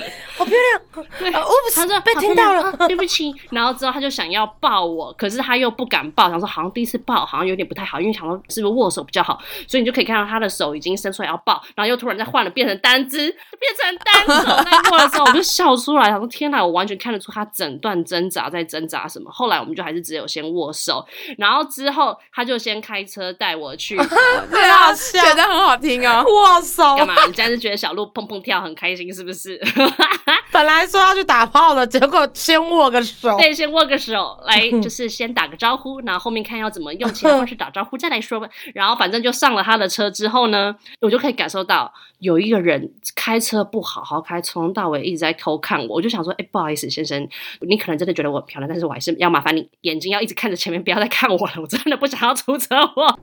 [0.36, 3.34] 好漂亮，对，不是他说被听到了，啊对不起。
[3.50, 19.30] 然后之后他就想要抱我，可是他又不敢抱，想说好像第一次抱好像有点不太好，因为想说是不是握手比较好，所以你就可以看到他的手已经伸出来要抱，然后又突然再换了变成单只，变成单手 在握的时候，我就笑出来，想说天哪，我完全看得出他整段挣扎在挣扎什么。
[19.30, 21.04] 后来我们就还是只有先握手，
[21.38, 23.96] 然后之后他就先开车带我去。
[24.06, 26.22] 很好笑，觉得很好听哦。
[26.26, 26.96] 握手。
[26.96, 27.14] 干嘛？
[27.26, 29.60] 你现在是觉得小鹿砰砰跳很开心是不是？
[30.52, 33.36] 本来说要去打炮的，结果先握个手。
[33.36, 38.48] 对，先握个手，来 就是先打个招呼，然后后面看要怎么用其他方式打招呼再来说吧。
[38.74, 45.96] 然后反正就上了他的车之后呢，我就可以感受到有一个人开车不好好开，从头到尾一直在偷看我。
[45.96, 47.28] 我就想说，哎，不好意思，先生，
[47.60, 53.06] 你可能真的觉得我很漂亮，但是我还是要麻烦你眼睛要一直看着前面，不要再看我了，我真的不想要出车祸。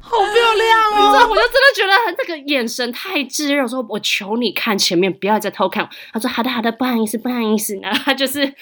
[0.00, 1.28] 好漂亮哦！
[1.30, 5.88] 我就真的觉得那个眼神太炙热，我说我求你看前面，不要再偷看。
[6.12, 7.76] 他说好的好的，不好意思不好意思。
[7.76, 8.52] 然后他就是，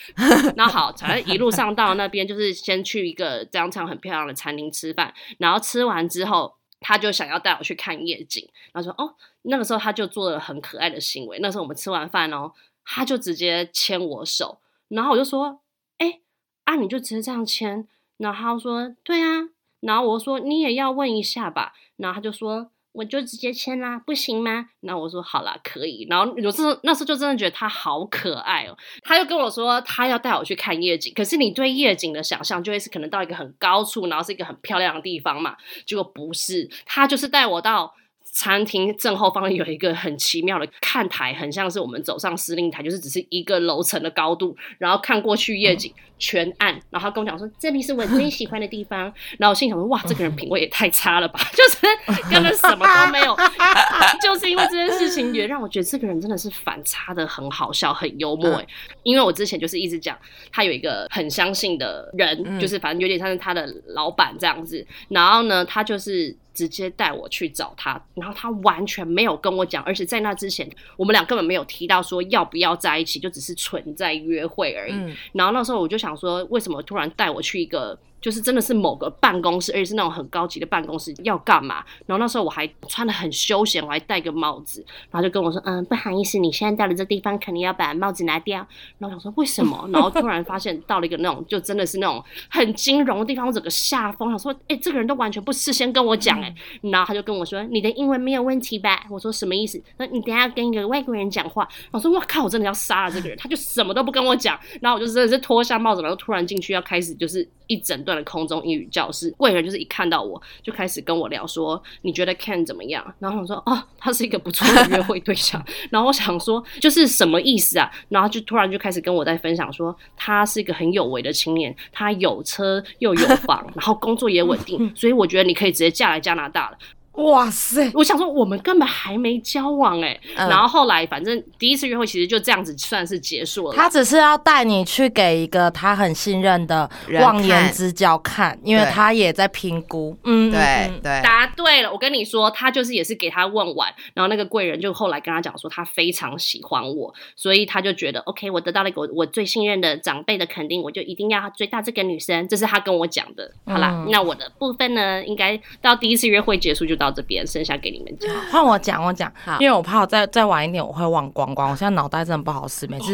[0.57, 11.39] 那好，反正一路上到那边就是先去一个这样很漂亮的餐厅吃饭，然后吃完之后，他就想要带我去看夜景，然后说哦，那个时候他就做了很可爱的行为。
[11.41, 12.53] 那时候我们吃完饭哦，
[12.85, 15.61] 他就直接牵我手，然后我就说，
[15.99, 16.21] 哎
[16.65, 17.87] 啊，你就直接这样牵。
[18.19, 19.49] 然后他说对啊，
[19.81, 22.71] 然后我说你也要问一下吧，然后他就说。
[22.93, 24.67] 我就直接签啦，不行吗？
[24.81, 26.07] 那我说好啦，可以。
[26.11, 28.77] 然后有时候那时候就真的觉得他好可爱哦。
[29.03, 35.57] 他就跟我说他要带我去看夜景，可是你对夜景的想象就会是可能到一个很高处，然后是一个很漂亮的地方嘛。
[35.87, 37.95] 结果不是，他就是带我到
[38.33, 46.73] 餐厅正后方有一个很奇妙的看台，很像是我们走上司令台，就是只是一个楼层的高度，然后看过去夜景全暗。
[46.91, 49.13] 然后他跟我讲说这里是我最喜欢的地方。
[49.39, 53.37] 然后我心想说哇，这个人品味也太差了吧， 就是根本什么都没有。
[54.23, 58.55] 就是因为这件事情，也让我觉得这个人真的是反差的很好笑，很幽默。
[58.55, 58.67] 哎，
[59.03, 60.17] 因为我之前就是一直讲
[60.53, 64.87] 他有一个很相信的人，就是反正有点像是他的老板这样子。
[65.09, 66.37] 然后呢，他就是。
[66.69, 74.95] 直接带我去找他，然后他完全没有跟我讲，而且在那之前，我们俩根本没有提到说要不要在一起，就只是存在约会而已。
[75.33, 77.99] 然后那时候我就想说，为什么突然带我去一个？
[78.21, 81.85] 就是真的是某个办公室，而且是那种很高级的办公室，要干嘛？
[82.07, 88.67] 然后那时候我还穿的很休闲，我还戴个帽子，然后就跟我说：“嗯，不好意思，你现在到了这地方，肯定要把帽子拿掉。”
[88.99, 89.89] 然后想说 为什么？
[89.93, 101.67] 然后突然发现到了一个那种就真的是那种很金融的地方，我整个吓疯，想说：“哎，这个人都完全不事先跟我讲哎。”然后他就跟我说：“你的英文没有问题吧？”我说：“什么意思？”那你等下跟一个外国人讲话。
[101.91, 108.87] 我说：“我靠，我真的要杀了这个人！”他就什么都不跟我讲，然后我就真的是脱下帽子，然后突然进去要开始就是一整段的空中英语。
[108.91, 113.15] 教室，贵人就是一看到我就开始跟我聊说，你觉得 Ken 怎么样？
[113.21, 115.65] 然后我说，哦，他是一个不错的约会对象。
[115.91, 117.89] 然后我想说，就是什么意思啊？
[118.09, 126.79] 然后就突然就开始跟我在分享说，他是一个很有为的青年，他有车又有房， 然后工作也稳定， 所以我觉得你可以直接嫁来加拿大了。
[127.15, 127.91] 哇塞！
[127.95, 133.75] 我想说，我们根本还没交往哎，然后后来反正第一次约会其实就这样子算是结束了。
[133.75, 136.89] 他只是要带你去给一个他很信任的
[137.21, 140.17] 望言之交看，因为他也在评估。
[140.25, 141.93] 嗯，对对，答对了。
[141.93, 152.47] 我跟你说，他就是也是给他问完，然后那个贵人就后来跟他讲说，他非常喜欢我，所以他就觉得 OK，我得到了一个我最信任的长辈的肯定，我就一定要追到这个女生。
[152.49, 153.53] 这是他跟我讲的。
[153.67, 157.11] 好啦，那我的部分呢，应该到第一次约会结束就到。
[157.11, 161.69] 这边剩下给你们讲，换我讲，我讲，因为我怕我再再晚一点我会忘光光。
[161.71, 163.13] 我现在脑袋真的不好使，每次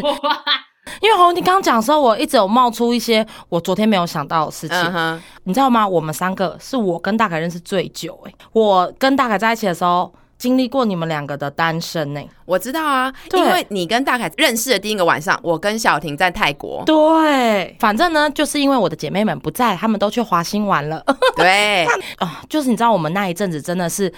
[1.01, 5.89] 因为红你刚刚讲的时候，我一直有冒出一些我昨天没有想到的事情，你知道吗？
[5.89, 10.13] 我们三个是我跟大凯认识最久，哎，我跟大凯在一起的时候。
[10.39, 12.21] 经历过你们两个的单身呢？
[12.45, 16.83] 我知道啊，因为你跟大凯认识的第一个晚上，我跟小婷在泰国。
[16.85, 21.05] 对，反正呢，就是因为我的姐妹们不在，她们都去华兴玩了。
[21.37, 21.85] 对，
[22.19, 24.13] 啊，就是你知道，我们那一阵子真的是。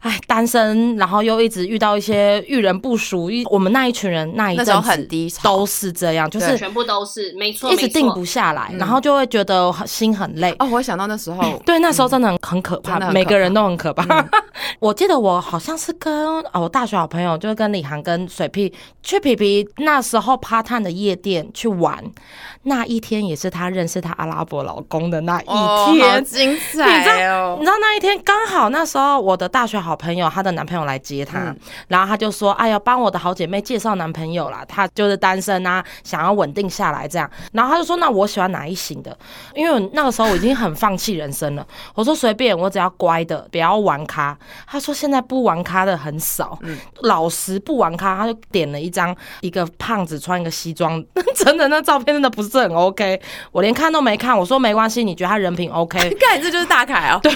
[0.00, 10.54] 哎，单身，然后又一直遇到一些遇人不淑，一我们那一群人那一阵子很低都是这样，就是全部都是没错，一直定不下来，然后就会觉得心很累。
[10.60, 14.24] 哦，我想到那时候， 对，那时候真的很很可怕，每个人都很可怕。
[14.78, 16.12] 我记得我好像是跟
[16.52, 21.98] 哦我大学好朋友，就是跟李航跟水屁去皮皮那时候趴探的夜店去玩，
[22.62, 25.46] 那一天也是他认识他阿拉伯老公的那一
[25.92, 27.56] 天，精彩哦！
[27.58, 29.87] 你知道那一天刚好那时候我的大学好。
[29.88, 31.54] 好朋友，她的男朋友来接她，
[31.88, 39.16] 然后她就说：“哎呀，帮我的好姐妹介绍男朋友啦，她就是单身啊，想要稳定下来这样。”然后她就说：“那我喜欢哪一型的？
[39.54, 41.66] 因为那个时候我已经很放弃人生了。
[41.96, 44.36] ”我说：“随便，我只要乖的，不要玩咖。”
[44.68, 46.58] 她说：“现在不玩咖的很少，
[47.00, 51.02] 老实不玩咖。”她就点了一张一个胖子穿一个西装，
[51.34, 53.20] 真的那照片真的不是很 OK，
[53.52, 54.36] 我连看都没看。
[54.38, 57.20] 我说：“没关系，你觉得他人品 OK？” 看，这就是大凯哦。
[57.22, 57.32] 对。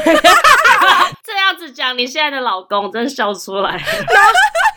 [1.52, 3.76] 这样子讲，你现在的老公真的笑出来。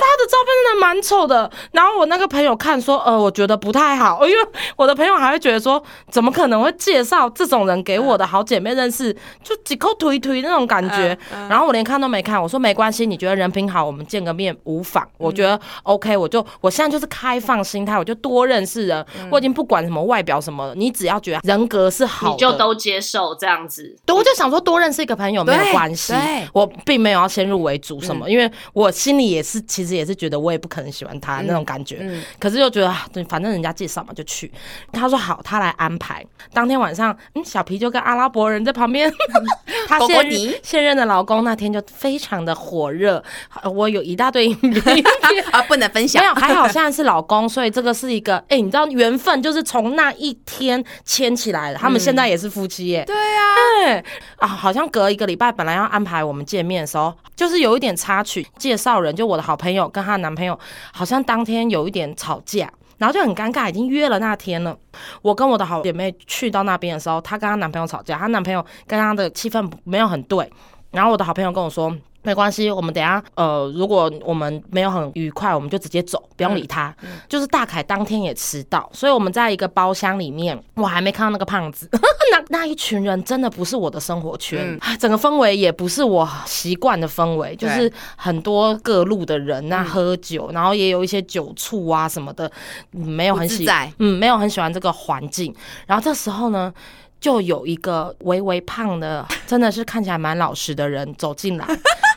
[0.00, 11.16] 他的照片真的蛮丑的，然后我那个朋友看说，呃，我觉得不太好， 因为我的朋友还会觉得说，怎么可能会介绍这种人给我的好姐妹认识，就几口推推那种感觉。
[11.48, 15.06] 然后我连看都没看，我说没关系，你觉得人品好，我们见个面无妨。
[15.18, 23.96] 我觉得 OK，我就我现在就是开放心态，我就多认识人，我已经不管什么外表什么，你只要觉得人格是好，你就都接受这样子。
[24.04, 26.12] 对，我就想说多认识一个朋友没有关系，
[26.52, 29.63] 我并没有要先入为主什么，因为我心里也是。
[29.66, 34.50] 其实也是觉得我也不可能喜欢他那种感觉，嗯可是又觉得啊对，反正人家介绍嘛就去。
[34.92, 36.24] 他说好，他来安排。
[36.52, 39.12] 当天晚上，嗯，小皮就跟阿拉伯人在旁边，
[39.88, 43.22] 他现泥现任的老公那天就非常的火热，
[43.62, 45.04] 呃我有一大堆影片。
[45.50, 46.28] 啊，不能分享没。
[46.28, 51.78] 有，还好现在是老公，所以这个是一个，哎、你知道缘分就是从那一天牵起来的。
[51.78, 53.04] 他们现在也是夫妻耶。
[53.04, 53.44] 对啊，
[53.84, 54.04] 对
[54.36, 60.58] 啊，好像隔一个礼拜本来要安排我们见面的时候，就是有一点插曲，介绍人就我的好好朋友跟她男朋友，
[60.92, 62.68] 好像当天有一点吵架。
[62.98, 64.76] 然后就很尴尬，已经约了那天了。
[65.22, 70.50] 我跟我的好姐妹去到那边的时候，她跟她男朋友吵架，她男朋友跟她的气氛没有很对。
[70.90, 76.92] 然后我的好朋友跟我说，没关系，我们等下呃，如果我们没有很愉快，我们就直接走，不用理他。
[77.28, 81.88] 就是大凯当天也迟到，所以我们在一个包厢里面，我还没看到那个胖子。
[82.32, 92.50] 那那一群人真的不是我的生活圈，啊整个氛围也不是我习惯的氛围，就是很多各路的人那、喝酒，然后也有一些酒醋啊什么的，
[92.92, 95.54] 嗯没有很喜不自在嗯，没有很喜欢这个环境。
[95.86, 96.72] 然后这时候呢，
[97.20, 101.66] 就有一个微微胖的，真的是看起来蛮老实的人走进来。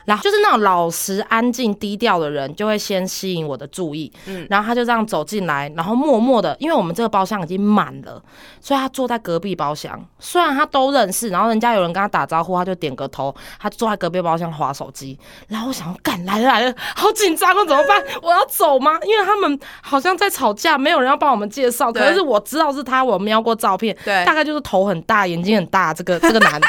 [0.08, 4.10] 然后就是那种老实、安静、低调的人，就会先吸引我的注意。
[4.26, 8.24] 嗯，然后他就这样走进来，然后默默的，因为我们这个包厢已经满了，
[8.62, 10.02] 所以他坐在隔壁包厢。
[10.18, 15.20] 虽然他都认识，然后人家有人跟他打招呼，他就点个头，他坐在隔壁包厢划手机。
[15.50, 18.02] 然后我想，干来了来了，好紧张啊，怎么办？
[18.22, 18.98] 我要走吗？
[19.04, 21.92] 因为他们好像在吵架，没有人要帮我们介绍。
[21.92, 26.68] 对可是我知道是他，我瞄过照片，对大概就是头很大，眼睛很大，这个这个男的。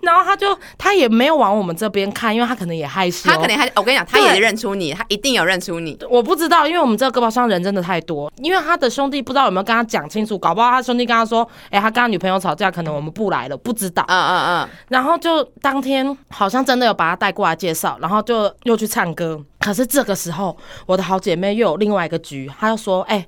[0.00, 3.30] 然后他就他也没有往我们这边看，因为他可能也害羞。
[3.30, 5.98] 他可能还，我跟你讲，他也认出你，他一定有认出你。
[6.08, 14.04] 我不知道，因为我们这个歌包上人真的太多，因为他的兄弟不知道有没有跟他讲清楚，搞不好他兄弟跟他说，哎、他跟他女朋友吵架，可能我们不来了，不知道。
[14.08, 19.40] 嗯嗯嗯，然后就当天好像真的有把他带过来介绍，然后就又去唱歌。
[19.60, 23.26] 可是这个时候，我的好姐妹又有另外一个局，她又说，哎、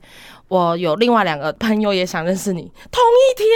[0.50, 3.48] 我有另外两个朋友也想认识你，同一天。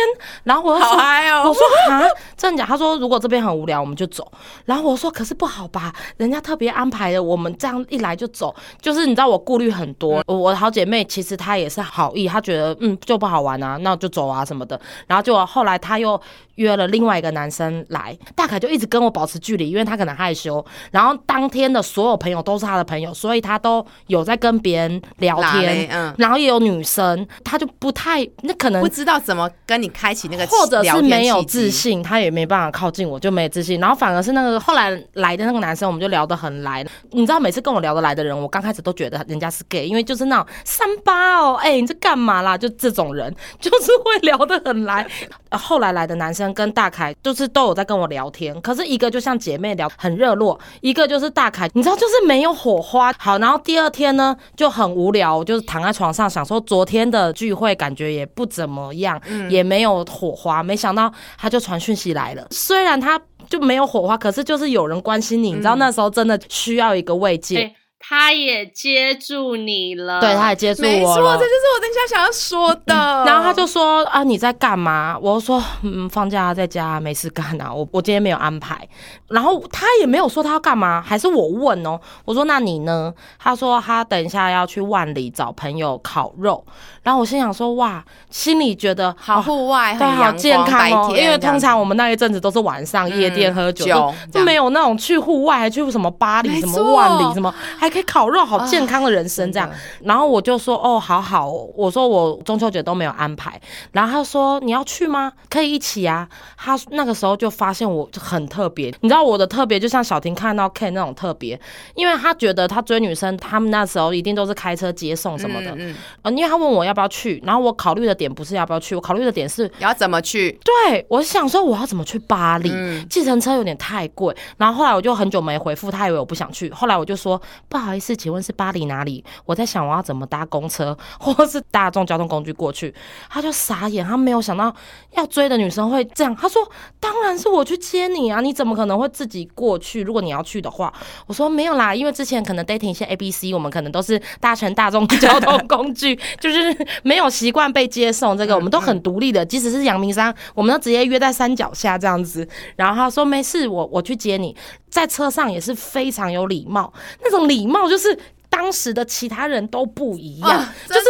[0.45, 1.49] 然后我说，好嗨哦！
[1.49, 2.01] 我说啊，
[2.37, 2.65] 真的假？
[2.65, 4.31] 他说如果这边很无聊，我们就走。
[4.65, 10.23] 然后我说可是不好吧，人家特别安排的，我们这样一来就走，就是你知道我顾虑很多。
[10.27, 14.81] 我的好姐妹其实她也是好意，她觉得嗯就不好玩啊，那就走啊什么的。
[15.09, 16.21] 然后就后来她又
[16.57, 20.65] 约了另外一个男生来，大凯就一直跟我保持距离，因为他可能害羞。
[20.91, 33.81] 然后当天的所有朋友都是他的朋友，所以他都有在跟别人聊天，嗯，然后也有女生，他就不太那可能不知道怎么跟你开启那个或者是没有自信，他也没办法靠近我，就没自信。
[33.81, 36.85] 然后反而是那个后来来的那个男生，我们就聊得很来。
[37.11, 42.57] 你知道，每次跟我聊得来的人，我刚开始都觉得人家是 gay，因为就是那种三八哦，哎、你在干嘛啦？
[42.57, 45.07] 就这种人，就是会聊得很来。
[45.51, 53.13] 呃后来来的男生跟大凯，就是都有在跟我聊天，可是一个就像姐妹聊，很热络；一个就是大凯，你知道，就是没有火花。
[53.19, 60.63] 好，然后第二天呢就很无聊，就是躺在床上想说，昨天的聚会感觉也不怎么样，也没有火花。
[60.63, 67.59] 没想到他就传讯息来了，虽然他就没有火花，可是就是有人关心你，你知道那时候真的需要一个慰藉。
[67.59, 67.75] 哎
[68.07, 73.25] 他也接住你了，对，他也接住我没错，这就是我等一下想要说的。
[73.27, 75.19] 然后他就说啊，你在干嘛？
[75.19, 78.87] 我说嗯，放假在家没事干啊，我我今天没有安排。
[79.29, 81.99] 然后他也没有说他要干嘛，还是我问哦。
[82.25, 83.13] 我说那你呢？
[83.39, 86.65] 他说他等一下要去万里找朋友烤肉。
[87.03, 91.15] 然后我心想说哇，心里觉得好哦户外，很对，好健康哦。
[91.15, 99.69] 因为通常我们那一阵子都是晚上夜店喝酒，酒就没有那种去户外，还去什么巴黎、什么万里、什么，还可以烤肉，好健康的人生这样。
[100.03, 103.61] 然后我就说哦，好好哦，我说我中秋节都没有安排。
[103.93, 105.33] 然后他说你要去吗？
[105.51, 106.27] 可以一起啊。
[106.57, 111.59] 他那个时候就发现我很特别，你知道我的特别就像小婷看到 Ken 那种特别，
[111.95, 115.71] 因为他觉得他追女生，他们那时候一定都是开车接送什么的。
[115.73, 120.59] 嗯嗯呃，因为他问我要不要去，然后我考虑的点不是要不要去，我考虑的点是要怎么去？
[120.65, 124.35] 对，我想说我要怎么去巴黎，嗯计程车有点太贵。
[124.57, 126.71] 然后后来我就很久没回复，他以为我不想去。
[126.71, 129.25] 后来我就说不好意思，请问是巴黎哪里？
[129.45, 132.95] 我在想我要怎么搭公车或是大众交通工具过去。
[133.29, 134.75] 他就傻眼，他没有想到
[135.13, 136.35] 要追的女生会这样。
[136.35, 136.63] 他说
[137.01, 140.03] 当然是我去接你啊，你怎么可能会自己过去？
[140.03, 140.93] 如果你要去的话，
[141.27, 148.37] 我说没有啦，因为之前可能 dating 一些 A B C，我们可能都是搭乘大众交通工具， 就是没有习惯被接送。
[148.37, 152.49] 这个我们都很独立的，即使是阳明山，我们都直接约在山脚下这样子。
[152.77, 154.57] 然后他说没事，我我去接你，
[154.89, 158.19] 在车上也是非常有礼貌，那种礼貌就是。
[158.51, 161.07] 当时的其他人都不一样，啊就是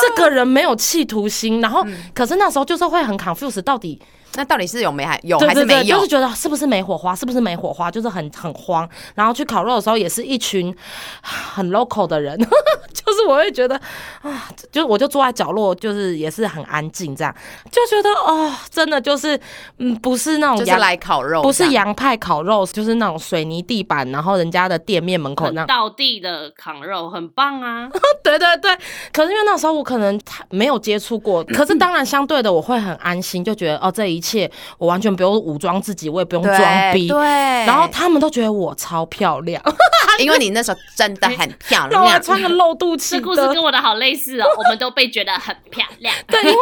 [0.00, 1.84] 这个人没有企图心，然后、
[2.14, 4.00] 可是那时候就是会很 confused，到底
[4.36, 5.96] 那到底是有没还有还是没有？
[5.96, 8.88] 就是觉得是不是没火花，是不是没火花，就是很很慌。
[9.14, 10.74] 然后去烤肉的时候，也是一群
[11.22, 12.38] 很 local 的人，
[12.92, 13.74] 就是我会觉得
[14.22, 17.34] 啊，就我就坐在角落，就是也是很安静，这样
[17.70, 19.38] 就觉得哦，真的就是
[19.78, 25.66] 嗯，不是那种就是来烤肉，不是洋派烤肉，就是那种水泥地板，然后人家的店面门口那样。
[25.66, 27.88] 道地的烤肉，很棒啊！
[28.22, 28.76] 对对对，
[29.12, 36.58] 可是因为那时候我可能太没有接触过，可是当然相对的我会很安心，就觉得哦，这一切我完全不用武装自己，我也不用装
[36.92, 37.08] 逼。
[37.08, 37.18] 对，
[37.64, 39.62] 然后他们都觉得我超漂亮，
[40.18, 46.14] 因为你那时候真的很漂然后我还亮，穿个露肚脐这故事跟我的好类似哦，我们都被觉得很漂亮。
[46.26, 46.56] 对，因为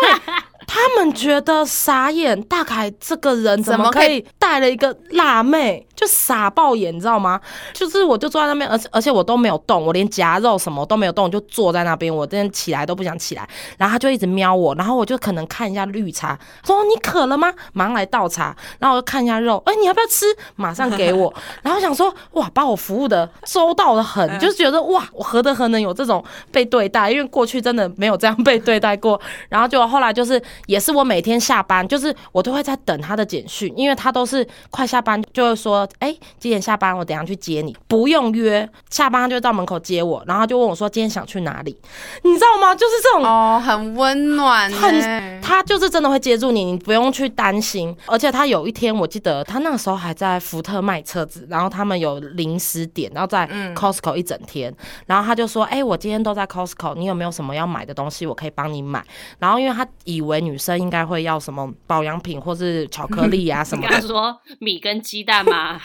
[0.67, 7.41] 他们觉得傻眼，大凯这个人怎怎么可以带了一个辣妹，就傻爆眼，你知道吗？
[7.73, 13.49] 就是我就坐在那边，而且而且我都没有动，我连夹肉什么都没有动，就坐在那边，我真的起来都不想起来。
[13.79, 17.53] 然后他就一直瞄我，然后我就可能看一下绿茶，说你渴了吗？
[17.73, 20.27] 马上来倒茶，然后我就看一下肉，哎、你要不要吃？
[20.57, 21.33] 马上给我。
[21.62, 27.11] 然后想说，哇，把我服务的周到的很，就是觉得哇，我何德何能有这种被对待？
[27.11, 29.21] 因为过去真的没有这样被对待过。
[29.49, 36.96] 然后就后来就是，也是我每天下班，就是我都会在等他的简讯，因为他都是快下班就会说，哎、几点下班？
[36.96, 41.76] 我等一下去接你，不用约，下班他就到门口接我，然后就问我说今天想去哪里，
[42.22, 42.74] 你知道吗？
[42.74, 47.94] 就是这种哦，很温暖欸，很，他就是真的会接住你，你不用去担心。
[48.07, 54.74] 而且他有一天，我记得他那个时候还在福特卖车子，然后他们有临时点，然后在 Costco 一整天，
[55.07, 59.05] 然后他就说：“哎、我今天都在 Costco，你有没有什么要买的东西，我可以帮你买？”
[59.38, 65.80] 然后因为他以为女生应该会要什么保养品或是巧克力啊 什你么刚的，刚说米跟鸡蛋吗？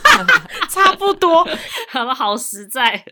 [0.68, 1.46] 差不多。
[1.90, 3.02] 他们好实在。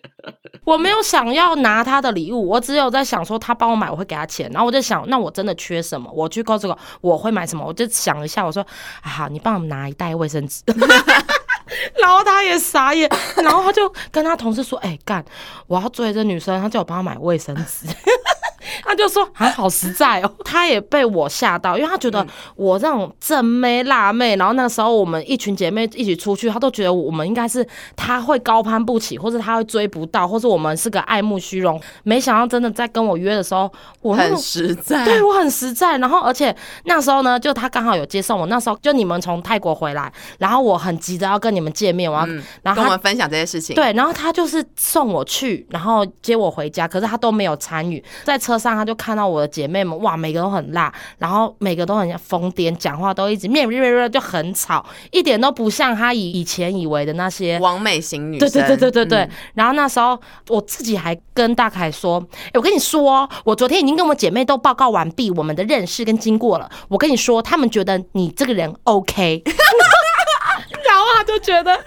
[0.65, 4.51] 我没有想要拿他的礼物，我只有在想说他帮我买，我会给他钱。
[4.53, 6.11] 然后我就想，那我真的缺什么？
[6.13, 7.65] 我去 Costco 我会买什么？
[7.65, 8.67] 我就想一下，我说
[9.03, 10.63] 啊，好，你帮我拿一袋卫生纸。
[12.01, 13.11] 然后他也傻眼，
[13.43, 15.25] 然后他就跟他同事说：“哎、干，
[15.67, 17.87] 我要追这女生，他叫我帮他买卫生纸。”
[18.85, 31.81] 他就说还好实在哦， 他也被我吓到，因为他觉得我这种正妹辣妹，然后那时候我们一群姐妹一起出去，他都觉得我们应该是他会高攀不起，或者他会追不到，或者我们是个爱慕虚荣。
[32.03, 33.71] 没想到真的在跟我约的时候，
[34.01, 36.55] 我很实在，对我很实在，然后而且
[36.85, 42.27] 那时候呢，就他刚好有接送我，那时候就你们从泰国回来，然后我很急着要跟你们见面，我要，
[42.63, 48.03] 然后跟我们分享这些事情。，对，然后他就是送我去，然后接我回家，可是他都没有参与。
[48.25, 57.59] 在车上，他就看到我的姐妹们，哇，每个都很辣，然后每个都很像疯癫，讲话都一直面面面就很吵，一点都不像他以以前以为的那些。
[57.61, 66.71] 完美型女生，对对对对对对，嗯然后那时候我自己还跟大凯说：“哎、我跟你说哦，我昨天已经跟我姐妹都报告完毕我们的认识跟经过了。
[66.89, 69.43] 我跟你说，他们觉得你这个人 OK。
[70.87, 71.79] ”然后他就觉得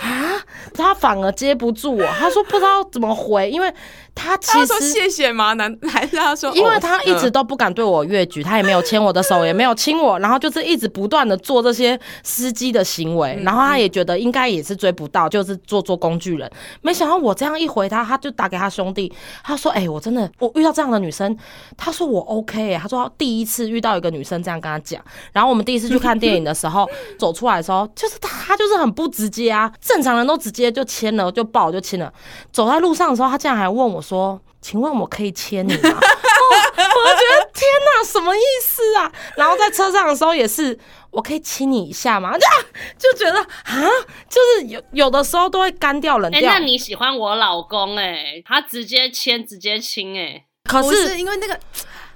[0.00, 0.40] 啊，
[0.74, 3.72] 他反而接不住我，他说不知道怎么回，因为
[4.14, 5.54] 他其他说实谢谢吗？
[5.54, 16.50] 男还是他说，因为哦他一直嗯都不敢对我越举，他也没有牵我的手，也没有亲我，然后就是一直不断的做这些司机的行为，然后他也觉得应该也是追不到，就是做做工具人。
[16.82, 21.36] 没想到我这样一回他，他就打给他兄弟，他说：“哎、我真的我遇到这样的女生，
[21.76, 26.88] 他说我 OK，、欸、他说他第一次遇到一个女生这样跟他讲，然后我们第一次去看电影的时候，
[27.18, 32.12] 走出来的时候，就是他就是很不直接啊，正常人都直接就签了就抱就亲了，
[32.52, 35.78] 走在路上的时候，他竟然还问我说。”请问我可以签你吗？
[35.88, 39.10] 哦，我就觉得天哪，什么意思啊？
[39.36, 40.76] 然后在车上的时候也是，
[41.12, 42.36] 我可以亲你一下吗？
[42.36, 42.44] 就
[42.98, 43.88] 就觉得啊，
[44.28, 46.52] 就是有有的时候都会干掉冷哎、掉。
[46.52, 51.58] 那你喜欢我老公哎、他直接签直接亲哎、不可是是因为那个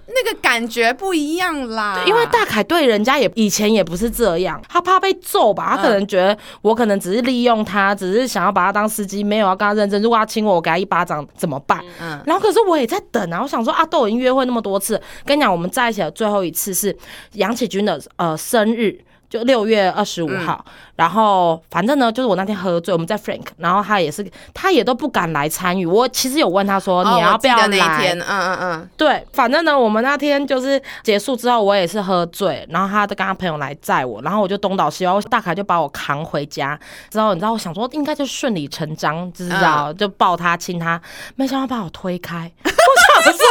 [0.06, 5.76] 那个感觉不一样啦，因为大凯对人家也以前也不是这样，他怕被揍吧？
[5.76, 10.02] 他可能觉得我可能只是利用他，只是想要把他当司机，没有要跟他认真。
[10.02, 11.82] 如果他亲我，我给他一巴掌怎么办？
[12.00, 16.96] 嗯然后可是我也在等啊，我想说啊，都已经约会那么多次，跟你讲，我们在一起的最后一次是
[17.34, 18.98] 杨启军的呃生日。
[19.32, 20.62] 就六月二十五号，
[20.94, 25.86] 然后反正呢，就是我那天喝醉，我们在 Frank，然后他也是，他也都不敢来参与。
[25.86, 28.12] 我其实有问他说，哦你要不要来？
[28.12, 36.78] 嗯嗯嗯，对，反正呢，我们那天就是结束之后，我也是喝醉，然后他就跟他朋友来载我，然后我就东倒西歪，大凯就把我扛回家。
[37.08, 41.00] 之后你知道，我想说应该就顺理成章，知道、就抱他亲他，
[41.36, 42.52] 没想到把我推开。
[42.64, 43.46] 我想说，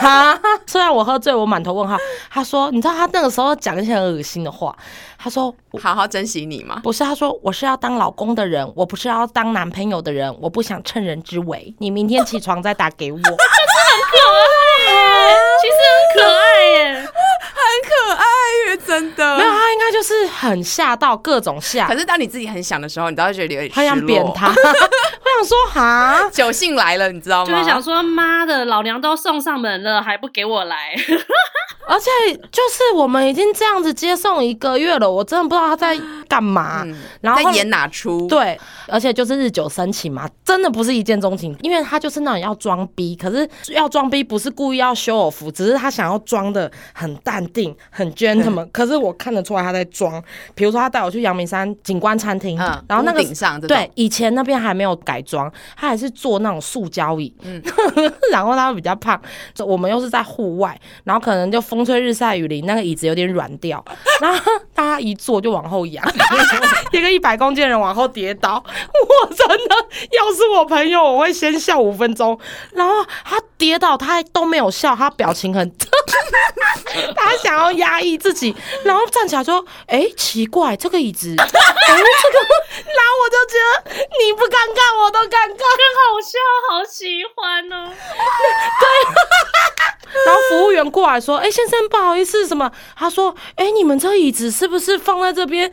[0.00, 1.96] 哈，虽然我喝醉，我满头问号。
[2.30, 4.76] 他说，你知道他那个时候讲一些很恶心的话。
[5.18, 6.80] 他说，好好珍惜你嘛。
[6.82, 11.74] 不是，他说我是要当老公的人，我不是要当男朋友的人，我不想趁人之危。
[11.78, 13.18] 你明天起床再打给我。
[15.58, 17.02] 其实很可爱耶、很
[17.82, 18.24] 可爱
[18.68, 24.52] 耶，真的没有，他应该就是很吓到各种吓可，是当你自己很想的时候，你都会觉得有点很想扁他。
[25.38, 27.50] 我想说哈， 酒性来了，你知道吗？
[27.52, 30.94] 就是想说，妈的，老娘都送上门了，还不给我来？
[31.88, 32.10] 而且
[32.50, 35.96] 就是我们已经这样子接送一个月了，我真的不知道他在
[36.28, 36.82] 干嘛。
[36.84, 38.58] 嗯然后在演哪出？，对，
[38.88, 50.22] 而且就是日久生情嘛，真的不是一见钟情，因为他就是那种要装逼，可是要装逼不是故意要修我服，只是他想要装的很淡定、很 gentleman，可是我看得出来他在装。
[50.56, 57.60] 比如说他带我去阳明山景观餐厅，嗯，然后那个屋顶上对，以前那边还没有改装，他还是坐那种塑胶椅，嗯
[58.32, 59.20] 然后他比较胖，
[59.58, 63.84] 我们又是在户外，然后可能就风吹日晒雨淋，那个椅子有点软掉，
[64.20, 66.04] 然后大家一坐就往后仰，
[66.92, 69.74] 一个一百公斤的人往后跌倒，我真的
[70.12, 72.38] 要是我朋友，我会先笑五分钟，
[72.72, 75.66] 然后他跌倒他都没有笑，他表情很。
[77.16, 78.54] 他想要压抑自己，
[78.84, 81.58] 然后站起来说：“哎、奇怪，这个椅子，哎、 这个，
[82.86, 85.66] 然后我就觉得你不尴尬，我都尴尬。
[86.06, 86.38] 好笑，
[86.70, 87.90] 好喜欢哦！
[88.80, 88.86] 对
[90.24, 95.70] 然后服务员过来说：“哎、先生，不好意思，什么？”他说：“哎、你们这椅子是不是放在这边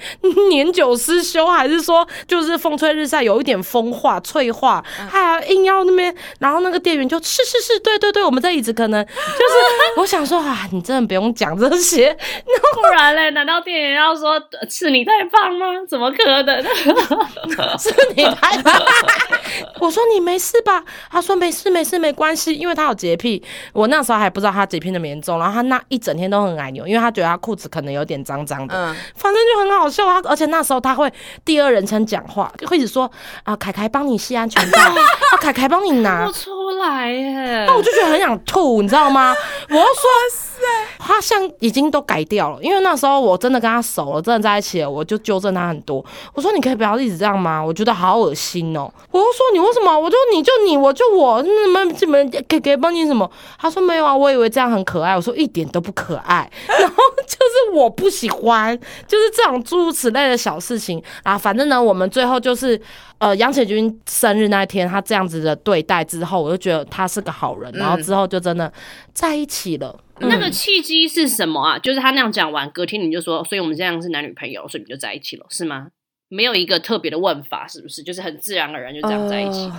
[0.50, 9.56] 年久失修，还是说就是风吹日晒有一点风化脆化，还要硬要那边？”然后那个店员就是是是，对对对，我们这椅子可能就是，
[9.98, 12.16] 我想说啊，你真的不用讲这些，
[12.46, 15.66] 那 不然嘞，难道店员要说呃是你太胖吗？
[15.88, 16.64] 怎么可能？
[17.78, 18.82] 是你太胖……
[19.80, 20.84] 我说你没事吧？
[21.12, 23.44] 他说没事没事没关系，因为他有洁癖。
[23.74, 28.76] 我那时候还不知道他洁癖那么严重，然后他那一整天都很矮扭，因为他觉得他裤子可能有点脏脏的。
[28.76, 31.12] 嗯，反正就很好笑，啊而且那时候他会
[31.44, 33.10] 第二人称讲话，会一直说
[33.44, 34.96] 啊，凯凯帮你系安全带，啊，
[35.42, 37.66] 凯凯帮你拿不，出来耶！
[37.68, 39.34] 那我就觉得很想吐，你知道吗？
[39.70, 40.62] 我要说，哇塞
[41.00, 46.04] 他像已经都改掉了，因为那时候我真的跟他熟了，真的在一起了，我就纠正他很多。
[46.34, 47.62] 我说你可以不要一直这样吗？
[47.62, 48.90] 我觉得好恶心哦。
[49.12, 50.00] 我就说你为什么？
[50.00, 53.30] 我就你就你，我就我，你们你们给给帮你什么？
[53.60, 55.16] 他说没有啊，我以为这样很可爱。
[55.16, 56.96] 我说一点都不可爱，然后
[57.28, 61.38] 就是我不喜欢，就是这种诸如此类的小事情啊。
[61.38, 62.80] 反正呢，我们最后就是。
[63.20, 68.70] 呃，杨启军生日那一天，他这样子的对待之后，我就觉得他是个好人，然后之后就真的
[69.14, 69.96] 在一起了。
[70.20, 71.80] 那个契机是什么啊？
[71.80, 75.90] 就是他那样讲完，隔天你就说，所以我们这样是男女朋友，所以你们就在一起了，是吗？
[76.30, 78.02] 没有一个特别的问法，是不是？
[78.02, 79.72] 就是很自然而然就这样在一起。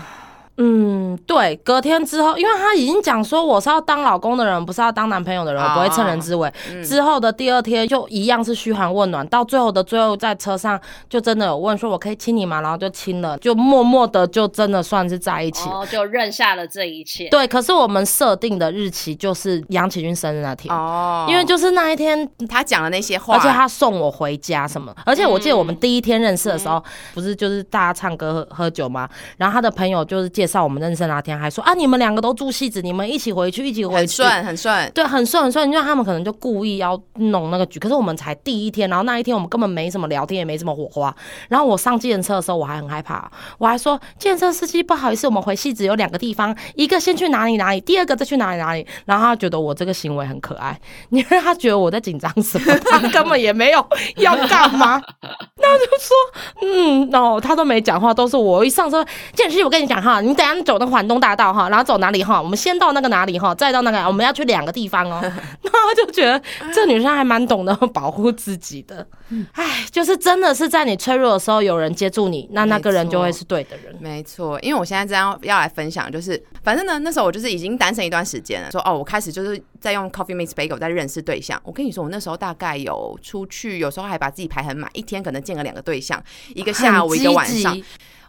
[0.57, 6.53] 嗯，对，隔天之后，因为他已经讲说我是要当老公的人，不是要当男朋友的人，我不会趁人之危。
[6.85, 12.61] 之后的第二天就一样是嘘寒问暖，到最后的最后在车上就真的有问说我可以亲你吗？
[12.61, 15.81] 然后就亲了，就默默的就真的算是在一起了。
[15.81, 17.29] 哦，就认下了这一切。
[17.29, 20.73] 对，可是我们设定的日期就是杨启军生日那天。
[20.73, 26.81] 哦，因为就是那一天，他讲的那些话，而且他送我回家什么，而且我记得我们第一天认识的时候，
[27.13, 29.09] 不是就是大家唱歌喝喝酒吗？
[29.37, 34.23] 然后他的朋友就是介绍我们认识那天，还说啊，你们两个都住戏子，你们一起回去，一起回去。
[34.23, 41.15] 很顺很顺，对，很顺很顺，因为他们可能就故意要弄那个局，可是我们才第一天，然后那一天我们根本没什么聊天，也没什么火花。
[41.49, 48.87] 然后我上计程车的时候，我还很害怕，我还说计程车司机不好意思，我们回戏子有两个地方，一个先去哪里哪里，第二个再去哪里哪里。
[49.07, 50.79] 然后他觉得我这个行为很可爱，
[51.09, 53.83] 因为他觉得我在紧张什么，他根本也没有
[54.17, 55.01] 要干嘛。
[55.57, 56.15] 那就说，
[56.61, 65.20] 嗯，哦他都没讲话，都是我一上车，建师，我跟你讲哈，你等一下走那个环东大道哈，然后走哪里哈，我们先到那个哪里哈，再到那个，我们要去两个地方哦。
[65.22, 66.41] 然后就觉得
[66.72, 69.07] 这女生还蛮懂得保护自己的，
[69.53, 73.95] 哎，就是真的是在你脆弱的时候有人接住你，那那个人就会是对的人。
[74.01, 81.61] 没错，因为我现在这样要来分享，就是反正呢，那时候我就是已经单身一段时间了，说哦，我开始就是在用 Coffee Mix Bagel 在认识对象。
[81.64, 86.22] 我跟你说，我那时候大概有出去，有时候还把自己排很满，一天可能见个两个对象，
[86.55, 87.78] 一个下午，一个晚上。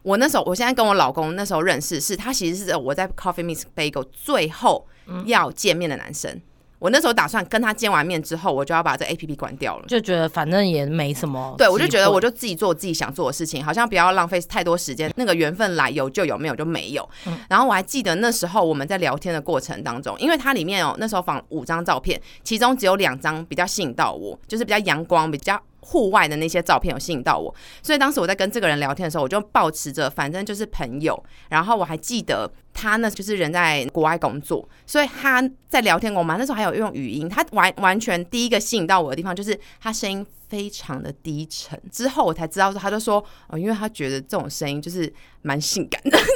[0.05, 4.85] 我那时候，我现在跟我老公那时候认识，是他其实是我在 Coffee Mix Bagel 最后
[5.25, 6.39] 要见面的男生。
[6.77, 9.85] 我那时候打算跟他见完面之后，我就要把这 A P P 关掉了。
[9.87, 15.11] 就觉得反正也没什么，对，我就觉得我就自己做我自己想做的事情，好像不要浪费太多时间。
[15.15, 17.09] 那个缘分来有就有，没有就没有。
[17.49, 25.59] 然后我还记得那时候我们在聊天的过程当中，因为它里面哦，那时候放五张照片，其中只有两张比较吸引到我，就是比较阳光、比较。
[25.86, 31.23] 户外的那些照片有吸引到我，所以当时我在跟这个人聊天的时候，我就保持着反正就是朋友。
[31.47, 41.79] 然后我还记得他呢，就是人在国外工作，所以他在聊天我们那时候还有用语音，他完完全第一个吸引到我的地方就是他声音非常的低沉。
[41.91, 45.11] 之后我才知道说，他就说哦，因为他觉得这种声音就是
[45.43, 46.33] 蛮性感的，就是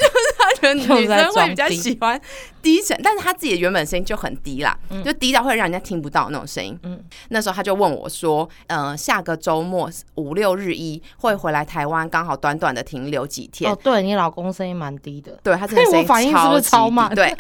[0.62, 2.20] 觉得 女生会比较喜欢
[2.62, 6.78] 低沉，但是她自己的原本声音就很低啦，就低到会让人家听不到那种声音。
[6.84, 7.00] 嗯
[7.30, 13.72] 那时候他就问我说：“呃，下个周末五六日一会回来台湾，刚好短短的停留几天。
[13.72, 17.34] 哦，对你老公声音蛮低的，对他真的声音 我反应是不是超慢对，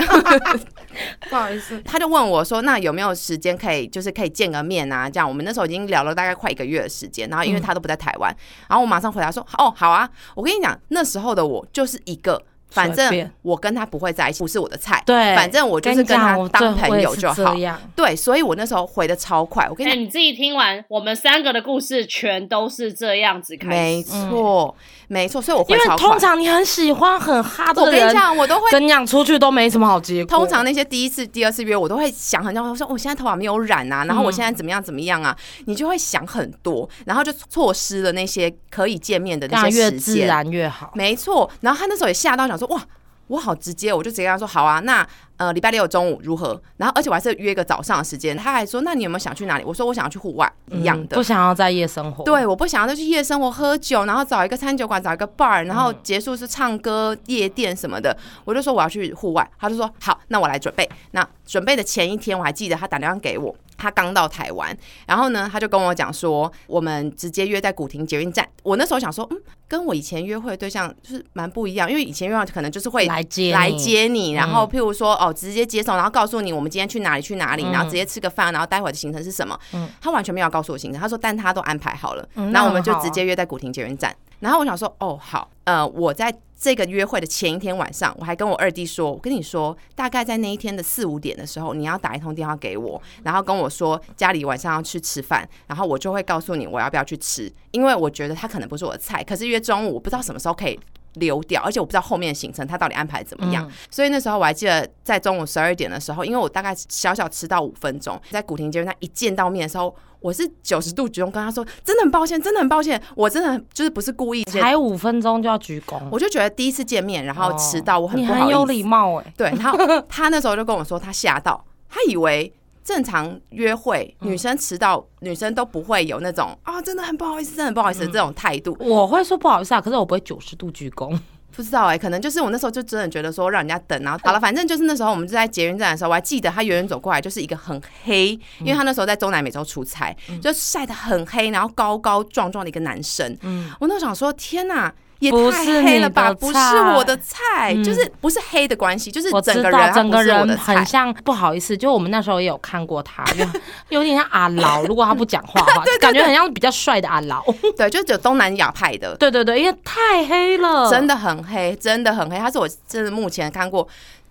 [1.30, 1.82] 不好意思。
[1.84, 8.34] 他就问我说：“那有没有时间可以，就是可以见个面啊？”这样，我们那时候已经聊了大概快一个月的时间，然后因为他都不在台湾，
[8.68, 12.42] 然后我马上回答说：“哦，好啊。”我跟你讲，那时候的我就是一个。
[12.72, 15.02] 反正我跟他不会在一起，不是我的菜。
[15.06, 17.56] 对反正我就是跟他当朋友就好。
[17.96, 19.68] 对，所以我那时候回的超快。
[19.70, 24.12] 我跟你你自己听完，我们三个的故事全都是这样子开没始。
[24.30, 24.76] 错，
[25.08, 25.98] 没错，所以我回因为。
[25.98, 30.38] 通常你很喜欢很哈的人，我跟你讲，我都会跟你讲出去都没什么好结果。
[30.38, 40.20] 通常那些第一次、第二次约，我都会想很久，我说我现在头发没有染啊，然后我现在怎么样怎么样啊，你就会想很多，然后就错失了那些可以见面的那些时间越自。
[40.20, 40.92] 然越好。
[40.94, 42.86] 没错，然后他那时候也吓到，想说哇。
[43.28, 45.08] 我好直接，我就直接跟他说好啊，那
[45.40, 46.62] 呃礼拜六中午如何？
[46.78, 49.64] 然后而且我还是约一个早上的时间，他还说那你有没有想去哪里？
[49.64, 51.24] 我说我想要去户外，一样的嗯不。
[51.30, 52.24] 想要在夜生活。
[52.24, 58.18] 对，我不想要再去夜生活喝酒，然后找一个餐酒馆，找一个 bar，然后结束是唱歌、夜店什么的。
[58.46, 60.90] 我就说我要去户外，他就说好，那我来准备。
[61.12, 64.76] 那准备的前一天，我还记得他打电话给我，他刚到台湾，
[65.06, 68.48] 然后呢，他就跟我讲说，我们直接约在古亭捷运站。
[68.64, 69.38] 我那时候想说，嗯，
[69.68, 79.60] 跟我以前约会的对象就是蛮不一样，因为以前约会可能就是会来接来接你，然后嗯譬如说哦，直接接送，然后告诉你我们今天去哪里去哪里，嗯然后直接吃个饭，然后待会儿的行程是什么。
[79.74, 84.16] 嗯他完全没有告诉我行程，他说但他都安排好了，嗯然后我们就直接约在古亭捷运站。
[84.40, 100.80] 然后我想说，哦，好，呃，我在这个约会的前一天晚上，我还跟我二弟说，我跟你说，大概在那一天的四五点的时候，你要打一通电话给我，然后跟我说家里晚上要去吃饭，然后我就会告诉你我要不要去吃，因为我觉得他可能不是我的菜，可是约中午我不知道什么时候可以。
[101.16, 118.84] 溜掉，而且我不知道后面的行程他到底安排怎么样，嗯所以那时候我还记得在中午十二点的时候，因为我大概小小迟到五分钟，在古亭街那一见到面的时候，我是九十度鞠躬跟他说，真的很抱歉，真的很抱歉，我真的就是不是故意，才五分钟就要鞠躬，我就觉得第一次见面，然后迟到，我很不好意思很有礼。
[118.84, 119.34] 貌哎。
[119.38, 122.52] 对，然后他那时候就跟我说，他吓到，他以为
[122.90, 128.76] 正常约会女生迟到，女生都不会有那种啊，真的很不好意思，真的很不好意思的这种态度。
[128.80, 131.16] 我会说不好意思啊，可是我不会九十度鞠躬。
[131.52, 138.30] 不知道哎、可能就是我那时候就真的觉得说让人家等，然后好了，反正就是那时候我们就在捷运站的时候，我还记得他远远走过来，就是一个很黑，
[138.62, 143.38] 因为他那时候在中南美洲出差，就晒得很黑，然后高高壮壮的一个男生。
[143.42, 144.92] 嗯，我那时候想说，天哪！
[145.20, 150.86] 也不太是你的黑了吧，不是菜我的菜，嗯就是不是黑的关系，就是整个人整个人很。
[150.90, 153.24] 像不好意思，就我们那时候也有看过他，
[153.90, 157.44] 有点像阿劳，如果他不讲话的话， 感觉很像比较帅的阿劳。
[157.78, 162.40] 对，就只有东南亚派的，对对对，因为太黑了，真的很黑，真的很黑。
[162.40, 163.88] 他是我真的目前看过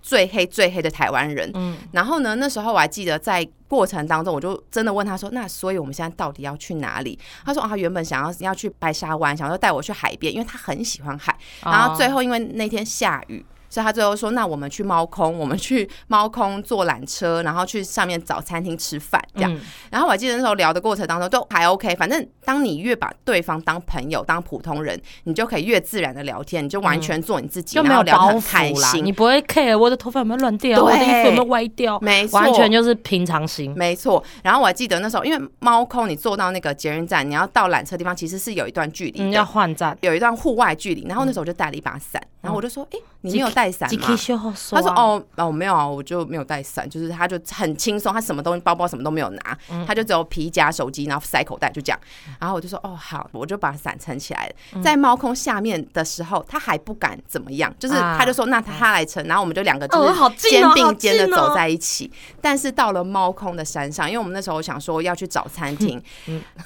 [0.09, 1.51] 最黑最黑的台湾人。
[1.53, 11.37] 嗯然后呢，那时候我还记得在过程当中，我就真的问他说：“那所以我们现在到底要去哪里？”他说：“啊，他原本想要要去白沙湾，想要带我去海边，因为他很喜欢海。
[11.61, 19.53] 然后最后后因为那天下雨。”所以他最后说：“那我们去猫空，我们去猫空坐缆车，然后去上面找餐厅吃饭，这样。
[19.53, 19.59] 嗯
[19.91, 29.11] 然后我还记得那时候聊的过程当中都还 OK，反正当你越把对方当朋友、当普通人，你就可以越自然的聊天，你就完全做你自己，就没有然后聊得很开心你。
[29.11, 33.73] 不会 care 我的头发有没有乱掉，我的衣服有没有歪掉，没错，完全就是平常心。
[33.75, 34.23] 没错。
[34.43, 39.97] 然后我还记得那时候，因为猫空你坐到那个捷运站，你要到缆车地方其实是有一段距离嗯，要换站。
[40.01, 41.05] 有一段户外距离。
[41.07, 49.85] 然后那时候我就带了一把伞，然后我就说：“哎、你没有带伞吗几 K？” 修后他说：“哦，哦，没有啊，我就没有带伞，就是他就很轻松，他什么东西包包什么都没有拿，嗯。
[49.85, 51.99] 他就只有皮夹、手机，然后塞口袋，就这样。
[52.39, 54.49] 然后我就说：哦，好，我就把伞撑起来
[54.83, 62.11] 在猫空下面的时候，他还不敢怎么样，就是啊他就说：那他来撑，然后我们就两个就是肩并肩的走在一起。
[62.39, 66.01] 但是到了猫空的山上，因为我们那时候想说要去找餐厅，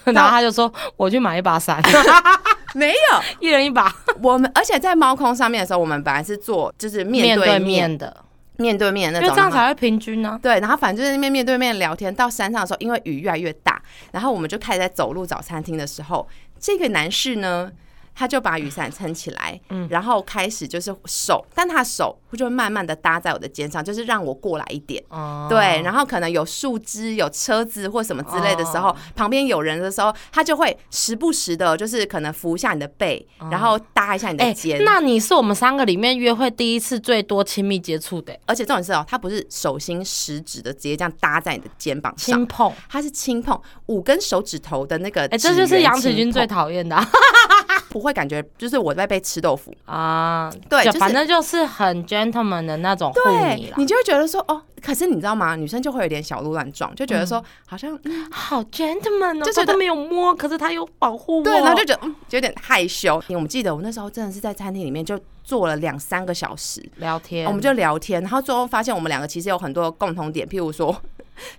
[0.04, 1.82] 然后他就说我去买一把伞，
[2.74, 8.26] 没有，一人一把，我们而且在猫空上面的时候，我们本来是坐就是面对对面面的，
[8.58, 10.40] 面对面的那种，因为这样才会平均呢。
[10.42, 12.14] 对，然后反正就在那边面对面聊天。
[12.14, 16.28] 到山上的时候，因为雨越来越大，然后我们就开始在走路找餐厅的时候，
[16.60, 17.72] 这个男士呢，
[18.16, 25.04] 他就把雨伞撑起来，嗯然后开始就是手，但他的手就会慢慢的搭在我的肩上，就是让我过来一点。
[25.10, 34.84] 哦对，然后可能有树枝、有车子或什么之类的时候，哦旁边有人的时候，他就会时不时的，就是可能扶一下你的背，然后搭一下你的哎、肩。
[34.84, 42.72] 那你是我们三个里面约会第一次最多亲密接触的、而且重点是哦，他不是手心食指的直接这样搭在你的肩膀上轻，碰。
[42.88, 46.44] 他是轻碰五根手指头的那个，哎、这就是杨子君最。
[46.54, 47.10] 讨厌的、啊。
[47.94, 49.72] 不会感觉就是我在被吃豆腐。
[49.86, 53.20] 啊，对就反正就是很 gentleman 的那种护
[53.78, 55.56] 你就会觉得说哦，可是你知道吗？
[55.56, 63.22] 女生就会有点小鹿乱撞，就觉得说、嗯好像、嗯好 gentleman 哦，就觉得他都没有摸，可是他有保护我，对，然后就觉得嗯有点害羞。
[63.30, 71.00] 我们记得我那时候真的是在餐厅里面就坐了两三个小时，聊天，我们就聊天，然后最后发现我们两个其实有很多共同点，譬如说。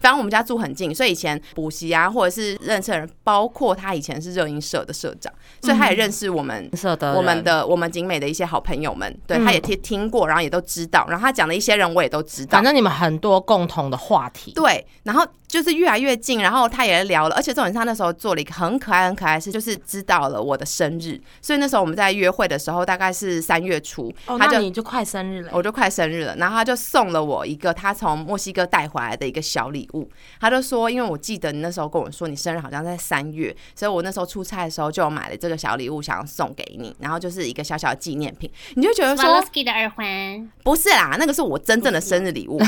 [0.01, 30.11] 反正我们家住很近，所以以前补习啊，或者是认识的人，包括他以前是热音社的社长，所以他也认识我们社的我们的我们景美的一些好朋友们，对，嗯他也听听过，然后也都知道，然后他讲的一些人我也都知道反，正你们很多共同的话题，对，然后就是越来越近，然后他也聊了，而且重点是他那时候做了一个很可爱很可爱的事，就是知道了我的生日，所以那时候我们在约会的时候大概是三月初，哦，他就那你就快生日了，我就快生日了，然后他就送了我一个他从墨西哥带回来的一个小礼物。
[30.41, 38.51] 他就说，因为我记得你那时候跟我说你生日好像在三月，所以我那时候出差的时候就买了这个小礼物，想要送给你，然后就是一个小小的纪念品。
[38.75, 42.61] 你就觉得说的耳环，不是啦，那个是我真正的生日礼物。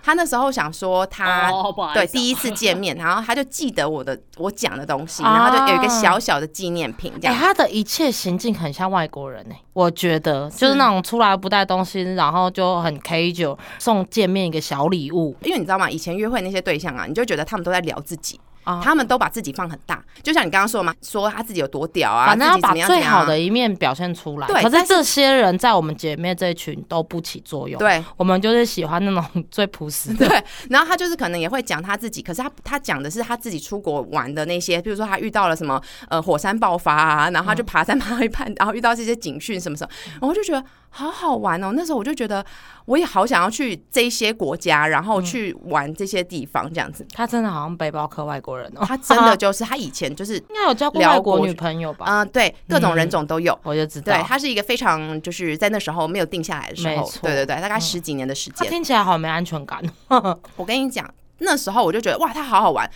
[0.00, 1.50] 他那时候想说他。
[1.50, 7.40] 哦，不好意思啊对，第一次见面， 然后他就记得我的我讲的东西，啊然后就有一个小小的纪念品这哎、样。
[7.40, 15.88] 他的一切行径很像外国人呢、我觉得就是那种出来不带东西，然后就很 casual，送见面一个小礼物因为你知道吗？
[15.90, 18.80] 以前约会那些对象啊，你就觉得他们都在聊自己，啊。
[18.82, 24.46] 他们都把自己放很大，就像你刚刚说嘛，说他自己有多屌啊，反正要把最好的一面表现出来。
[24.46, 30.28] 对可是这些人在我们姐妹这一群都不起作用。，对我们就是喜欢那种最朴实的。
[30.28, 39.90] 对，然后他就是可能也会讲他自己，可是他他讲的是他自己出国玩的那些，比如说他遇到了什么呃火山爆发啊，然后他就爬山爬到一半，然后遇到这些警讯什么什么，
[40.20, 41.72] 然后就觉得好好玩哦。
[41.74, 42.44] 那时候我就觉得
[42.86, 47.06] 我也好想要去这些国家，然后去玩这些地方这样子。
[47.12, 48.84] 他真的好像背包客外国人哦。
[48.86, 52.04] 他真的就是他以前就是 应该有交过外国国女朋友吧？
[52.08, 53.58] 嗯、对各种人种都有。
[53.62, 54.12] 我就知道。
[54.12, 58.72] 对，他是一个非常就是在那时候没有定下来的时候，对对对，大概十几年的时他间。
[58.72, 59.82] 听起来好没安全感。
[60.56, 61.08] 我跟你讲，
[61.38, 62.88] 那时候我就觉得哇，他好好玩。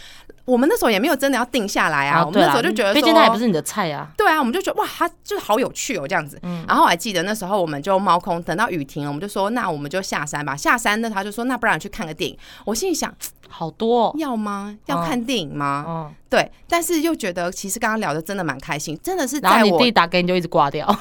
[0.49, 4.09] 我们那时候也没有真的要定下来啊，我们那时候就觉得说，毕竟他也不是你的菜啊。
[4.17, 6.41] 对啊，我们就觉得哇，他就是好有趣哦，这样子。
[6.43, 10.57] 嗯然后我还记得那时候我们就猫空，等到雨停了，我们就说那我们就下山吧。
[10.57, 12.39] 下山那，他就说那不然去看个电影。
[12.65, 13.13] 我心里想，
[13.47, 14.15] 好多、哦。
[14.17, 14.75] 要吗？
[14.87, 15.85] 要看电影吗？
[15.87, 20.87] 嗯，对，但是又觉得其实刚刚聊的真的蛮开心，真的是然后你在我弟打给你就一直挂掉。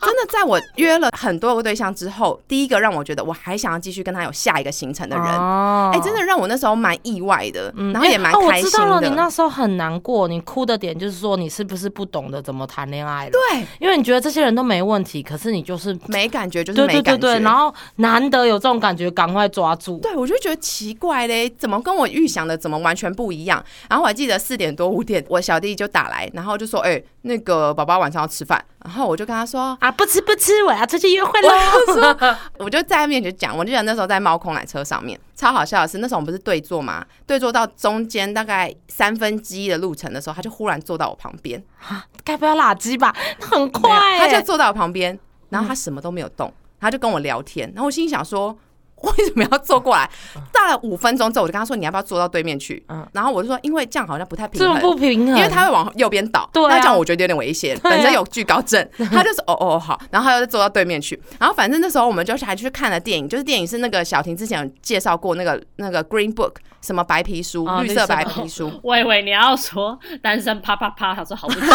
[0.00, 5.26] 真的在我约了很多个对象之后，第一个让我觉得我还想要继续跟他有下一个行程的人。
[5.26, 9.08] 哦哎、真的让我那时候蛮意外的，嗯然后也蛮哦开心我知道了，的。
[9.08, 13.30] 你那时候很难过，你哭的点就是说你是不是不懂得怎么谈恋爱了？
[13.30, 17.12] 对，因为你觉得这些人都没问题，可是你就是没感觉就是没感觉。
[17.12, 19.98] 对对对，然后难得有这种感觉，赶快抓住。
[19.98, 23.62] 对，我就觉得奇怪嘞，怎么跟我预想的怎么完全不一样？
[23.90, 31.48] 然后我还记得四点多五点，我小弟就打来，然后就说：“哎、那个宝宝晚上要吃饭。”然后我就跟他说啊，不吃不吃，我要出去约会喽
[32.58, 41.62] ！：“我就在他面前讲，我记得那时候在猫空缆车上面，超好笑的是，那时候我们不是对坐嘛，对坐到中间大概三分之一的路程的时候，他就忽然坐到我旁边，
[42.24, 43.14] 该不要垃圾吧？
[43.40, 45.18] 很快欸，他就坐到我旁边，
[45.50, 48.56] 然后他什么都没有动，他就跟我聊天，然后我心里想说。
[49.02, 50.08] 为什么要坐过来？
[50.52, 53.06] 大概五分钟之后，我就跟他说：“你要不要坐到对面去？”嗯。
[53.12, 56.68] 然后我就说：“因为这样好像不太平衡，不平衡，因为他会往右边倒，对啊。
[56.68, 71.60] 那这样我觉得有点危险， 本身有惧高症， 他就说哦哦好，然后他就坐到对面去，然后反正那时候我们就是还去看了电影，就是电影是那个小婷之前有介绍过那个那个 Green Book 什么白皮书，绿色哦绿色白皮书， 我以为你要说单身啪啪啪，他说好不起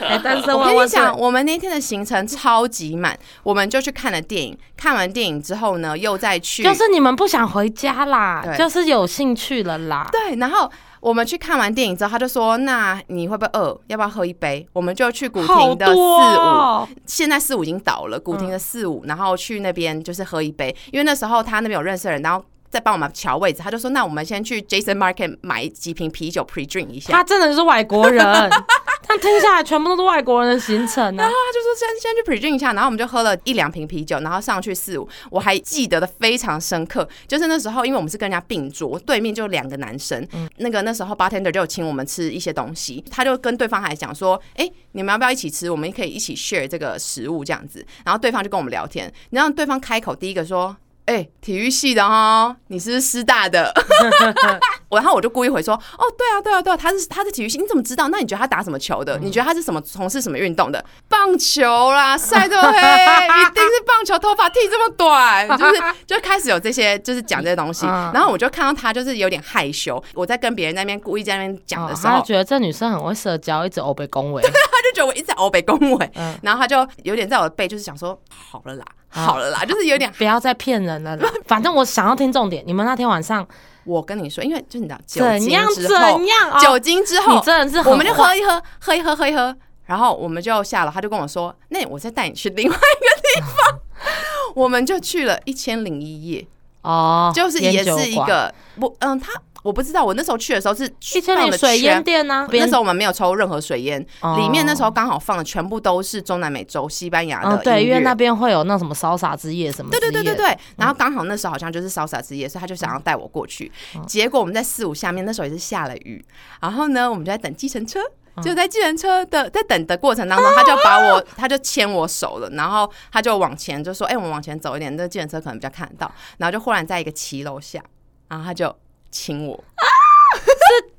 [0.00, 0.64] 哎，单身我！
[0.64, 10.08] 跟你讲，我们那天的行程超级满，我们就去看了电影，看完电影之后呢，又再去，就是你们不想回家啦，就是有兴趣了啦。
[10.10, 10.70] 对，然后。
[11.00, 13.80] 我们去看完电影之后，他就说：“那你会不会饿？
[13.86, 28.24] 要不要喝一杯？”我们就去古亭的四五，哦现在四五已经倒了，古亭的四五，然后去那边就是喝一杯，因为那时候他那边有认识的人，然后再帮我们调位置，他就说：“那我们先去 Jason Market 买几瓶啤酒 pre drink 一下。”他真的是外国人，
[29.02, 40.26] 他听下来全部都是外国人的行程啊呢、他就说先先去 pre drink 一下，然后我们就喝了一两瓶啤酒，然后上去四五，我还记得的非常深刻，就是那时候因为我们是跟人家并桌，对面就两个男生，
[40.58, 45.70] 那个那时候 bartender 就有请我们吃一些东西，他就跟对方还讲说，哎、你们要不要一起吃？
[45.70, 50.76] 我们可以一起 share 这个食物这样子，然后对方就跟我们聊天，然后对方开口第一个说。
[51.08, 53.72] 哎、体育系的哦，你是师大的？
[54.90, 58.08] 我然后我就故意回说，哦，对啊，对啊，对啊，他是他是体育系，你怎么知道？
[58.08, 59.18] 那你觉得他打什么球的？
[59.18, 60.84] 你觉得他是什么从事什么运动的？
[61.08, 67.86] 棒球啦，晒这么黑， 一定是棒球，头发剃这么短，就是就开始有这些，就是讲这些东西。
[67.86, 74.42] 嗯然后我就看到他就是有点害羞，我在跟别人那边故意在那边讲的时候，哦他觉得这女生很会社交，一直欧北恭维。
[74.42, 80.12] 对他就觉得我一直在欧北恭维，嗯然后他就有点在我的背，就是想说好了啦，好了啦，就是有点。
[80.18, 81.28] 不要再骗人了啦！
[81.46, 82.62] 反正我想要听重点。
[82.66, 83.46] 你们那天晚上
[83.84, 86.50] 我跟你说，因为就是你知道酒精怎样之后，怎样？
[86.50, 89.54] 哦酒精之后你，真的是我们就喝一喝，喝一喝，喝一喝，
[89.86, 93.80] 然后我们就下了，他就跟我说：“那我再带你去另外一个地方。
[94.54, 96.46] ”我们就去了一千零一夜，
[96.82, 99.32] 哦，就是也是一个不，嗯，他
[99.68, 102.02] 我不知道，我那时候去的时候是去千放的里水烟。
[102.02, 102.48] 店呢。
[102.50, 110.10] 那时候我们没有抽任何水烟，哦里面那时候刚好放的全部都是中南美洲、西班牙的嗯，对，因为那边会有那什么烧洒之夜什么之对。
[110.10, 113.70] 对对对对，然后刚好那时候好像就是潇洒之夜，所以他就想要带我过去。
[114.06, 116.24] 结果我们在四五下面，那时候也是下了雨，
[116.62, 118.00] 然后呢，我们就在等计程车。
[118.40, 126.08] 就在计程车的在等的过程当中，他就把我， 他就牵我手了，然后他就往前就说：“哎、我们往前走一点，那个计程车可能比较看得到。”
[126.38, 127.82] 然后就忽然在一个骑楼下，
[128.28, 128.72] 然后他就
[129.10, 129.64] 亲我，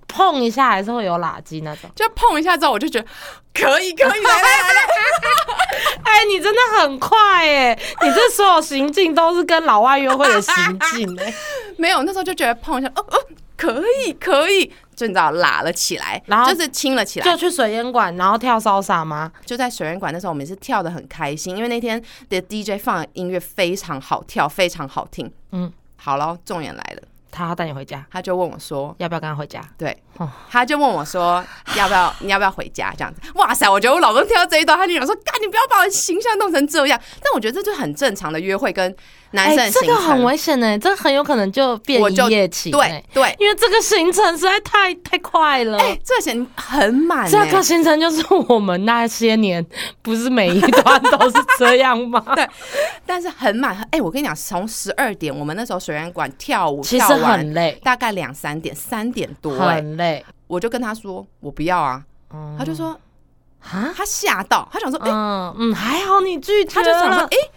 [0.07, 1.89] 碰一下还是会有垃圾那种。
[1.95, 3.07] 就碰一下之后，我就觉得
[3.53, 4.81] 可以可以来来来来，
[6.03, 7.79] 哎，你真的很快哎！
[8.01, 11.33] 你这所有行径都是跟老外约会的行径哎。
[11.77, 13.17] 没有，那时候就觉得碰一下，哦哦，
[13.55, 19.31] 可以可以，就你知道拉了起来，然后就是亲了起来，就去水烟馆，然后跳骚洒吗？
[19.45, 25.31] 就在水烟馆那时候，我们是跳的很开心，因为那天的 DJ 放的音乐非常好跳，非常好听。
[25.51, 31.43] 嗯，好了，重点来了，他带你回家，他就问我说要不要跟他回家？：“对哦，他就问我说
[31.77, 33.69] 要不要，你要不要回家？”这样子，哇塞！
[33.69, 38.95] 我觉得我老公听到这一段，他就想说：“干，你不要把我形象弄成这样。”但我觉得这就很正常的约会跟
[39.31, 39.87] 男生的哎这。
[39.87, 45.77] 个很危险呢，这个很有可能就变一我就夜情对哎，对，因为这个行程实在太太快了。
[45.79, 49.65] 哎、这个行很满、欸，这个行程就是我们那些年，
[50.01, 52.23] 不是每一段都是这样吗？
[52.35, 52.47] 对
[53.05, 53.75] 但是很满。
[53.91, 60.23] 哎、我跟你讲，从十二点，我们那时候水源馆跳舞，其实很累，大概两三点，三点多、哎，很累。
[60.47, 62.03] 我就跟他说我不要啊，
[62.33, 62.99] 嗯他就说
[63.61, 67.49] 啊，他吓到，他想说，哎、嗯嗯，还好你拒绝了，他就想说，哎、哎、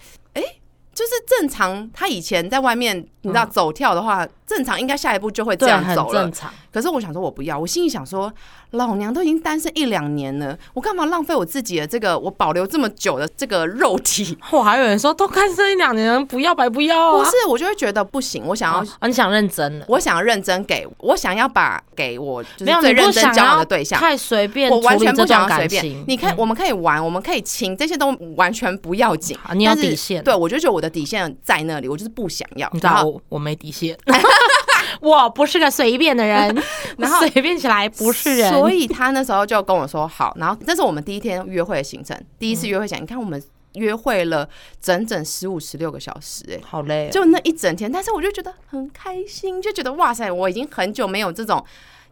[0.94, 6.32] 就是正常，他以前在外面，你知道走跳的话，正常应该下一步就会这样走了正。
[6.32, 6.52] 常。
[6.72, 8.32] 可是我想说我不要，我心里想说，
[8.70, 14.38] 老娘都已经单身一两年了，我干嘛浪费我自己的这个我保留这么久的这个肉体？
[14.50, 17.18] 我还有人说都单身一两年，不要白不要啊！
[17.18, 18.80] 不是，我就会觉得不行，我想要。
[18.98, 26.04] 啊，你想认真了，我想要认真给，我想要把给我就是最认真交往的对象，太随便我完全不想要随便。。
[26.06, 29.52] 你看，嗯我们可以玩，我们可以亲，这些都完全不要紧好。
[29.52, 32.66] 你有底线对我就觉得我的底线在那里，我就是不想要。
[32.72, 33.94] 你知道我我没底线，
[35.00, 36.62] 我不是个随便的人，
[36.98, 38.52] 然后随便起来不是人。
[38.52, 43.02] 所以他那时候就跟我说好，然后这是我们第一天约会的行程，第一次约会行。
[43.02, 43.42] 你看我们
[43.74, 44.48] 约会了
[44.80, 46.60] 整整十五十六个小时、哎。
[46.64, 51.64] 好累哦，就那一整天，但是我就觉得很开心，就觉得哇塞，我已经很久没有这种。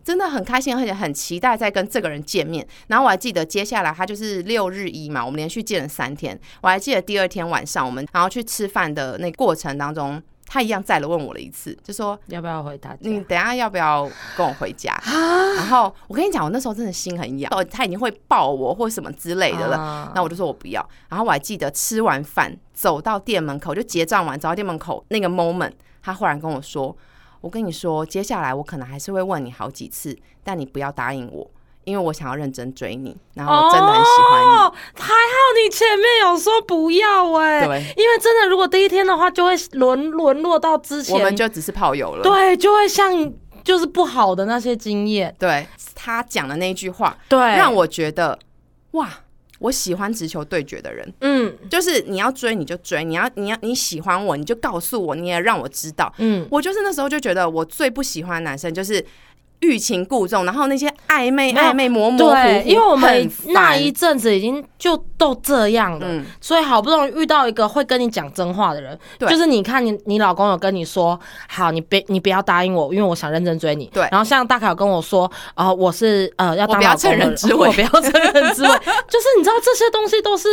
[0.02, 2.66] 真的很开心，而且很期待再跟这个人见面。
[2.86, 6.40] 然后我还记得接下来他就是六日一嘛，我们连续见了三天。
[6.62, 10.20] 我还记得第二天晚上我们然后去吃饭的那个过程当中，
[10.52, 12.98] 他一样再了问我了一次，就说要不要回他家？
[13.02, 15.00] 你等下要不要跟我回家？
[15.56, 19.76] 然后我跟你讲，我那时候真的心很痒，哦他已经会抱我或什么之类的了。
[19.78, 20.84] 啊那我就说我不要。
[21.08, 25.70] 然后我还记得吃完饭走到店门口，就结账完走到店门口那个 moment，
[26.02, 26.96] 他忽然跟我说
[27.40, 31.48] ：“我跟你说，接下来我可能还是会问你好几次，但你不要答应我，
[31.84, 34.46] 因为我想要认真追你，然后真的很喜欢你。
[34.46, 42.22] 哦，还好你前面有说不要哎、对因为真的如果第一天的话，就会沦沦落到之前，我们就只是炮友了。
[42.22, 43.12] 对，就会像
[43.64, 48.38] 就是不好的那些经验，对，他讲的那句话，对，让我觉得
[48.92, 49.08] 哇，
[49.58, 51.12] 我喜欢直球对决的人。
[51.20, 56.12] 嗯就是你要追你就追，你要你要你喜欢我你就告诉我，你也让我知道。
[56.18, 59.04] 嗯，我就是那时候就觉得我最不喜欢男生就是
[59.60, 66.24] 欲擒故纵，然后那些暧昧暧昧模模糊糊，对，因为我们那一阵子已经就都这样了，嗯。
[66.40, 69.28] 所以好不容易遇到一个会跟你讲真话的人，对。
[69.28, 73.84] 就是你看你你老公有跟你说，好，你别你不要答应我，因为我想认真追你。
[73.92, 74.08] 对。
[74.10, 77.68] 然后像大凯有跟我说，呃，我是呃要当我不要老公人趁人之危。
[77.68, 78.68] 我不要趁人之危，
[79.08, 80.48] 就是你知道这些东西都是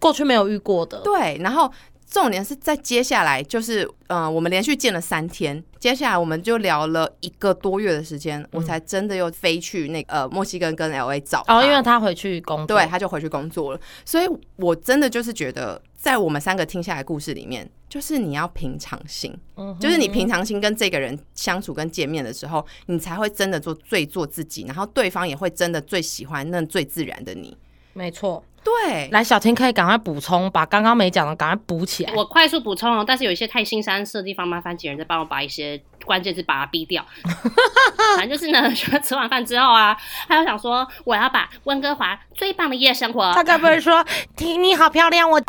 [0.00, 0.98] 过去没有遇过的。
[1.04, 1.70] 对，然后
[2.08, 13.80] 重点是在接下来，就是呃，我们连续见了三天，接下来我们就聊了一个多月的时间，我才真的又飞去那个呃墨西哥跟 L A 找哦，因为他回去工作，对，他就回去工作了。
[14.04, 14.26] 所以
[14.56, 27.56] 我真的就是觉得，在我们三个听下来故事里面，就是你要平常心，嗯就是你平常心跟这个人相处跟见面的时候，你才会真的做最做自己，然后对方也会真的最喜欢那最自然的你。
[27.96, 28.44] 没错。
[28.62, 32.12] 对，来，小天可以赶快补充，把刚刚没讲的赶快补起来。
[32.14, 37.06] 我快速补充哦，但是有一些太新三色的地方，麻烦几人再帮我把一些关键字把它逼掉。
[38.18, 44.04] 反正就是呢，吃完饭之后啊，他又想说我要把温哥华最棒的夜生活他该不会说
[44.36, 45.40] “婷你好漂亮”，我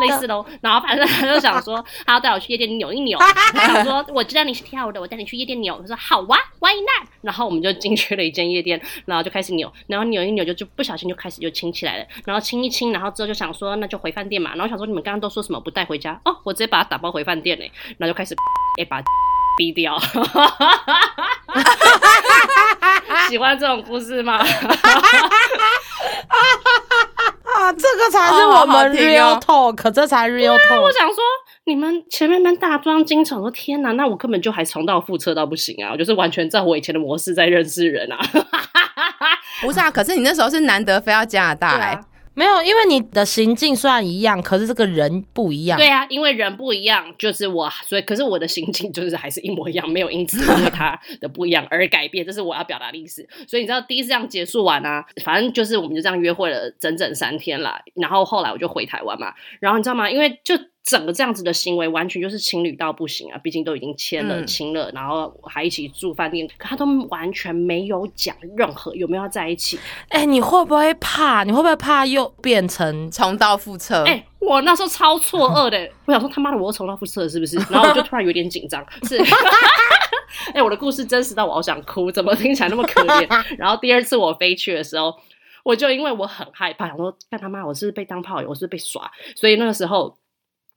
[0.00, 3.18] 类似喽，然后反正他就想说， 他要带我去夜店扭一扭。
[3.52, 5.76] 他想说，我知道你是跳舞的，我带你去夜店扭。
[5.76, 7.08] 我说好哇，Why not？
[7.22, 14.50] 然后我们就进去了一间夜店，然后就开始扭，然后扭一扭就就不小心就开始就亲起来了，然后亲一亲，然后之后就想说，那就回饭店嘛。
[14.54, 16.20] 然后想说你们刚刚都说什么不带回家？
[16.24, 18.34] 哦，我直接把它打包回饭店嘞，然后就开始
[18.80, 19.02] 哎把
[19.56, 19.98] 逼掉。
[23.28, 24.44] 喜欢这种故事吗？
[27.56, 30.80] 啊，这个才是哦我们 real 哦 talk，这才 real talk。
[30.80, 31.16] 我想说，
[31.64, 35.90] 你们前面们大装惊悚，我说天哪，那我根本就还重蹈覆辙到不行啊！
[35.92, 38.18] 我就是完全照我以前的模式在认识人啊。
[39.60, 42.00] 不是啊，可是你那时候是难得飞到加拿大来、
[42.32, 45.78] 没有，因为你的行径虽然一样，可是这个人不一样。
[45.78, 53.26] 对啊，因为人不一样，就是我，所以可是我的行径就是还是一模一样，没有因此因为他的不一样而改变，这是我要表达的意思。
[53.46, 57.82] 所以你知道第一次这样结束完啊，反正就是我们就这样约会了整整三天啦。
[57.94, 60.10] 然后后来我就回台湾嘛，然后你知道吗？
[60.10, 63.38] 因为就整个这样子的行为，完全就是情侣到不行啊！
[63.38, 69.78] 毕竟都已经签了、嗯亲了，然后还一起住饭店，可他都完全没有讲任何有没有要在一起。
[70.08, 71.44] 哎、你会不会怕？
[71.44, 73.10] 你会不会怕又变成？
[73.10, 74.04] 重蹈覆辙。
[74.04, 77.56] 哎、我那时候超错愕的，我想说他妈的我又重蹈覆辙是不是？
[77.70, 79.22] 然后我就突然有点紧张，是。
[80.54, 83.44] 哎、我的故事真实到我好想哭，怎么听起来那么可怜？
[83.58, 85.14] 然后第二次我飞去的时候，
[85.62, 90.16] 我就因为我很害怕，想说干他妈我是被当炮友，我是被耍，所以那个时候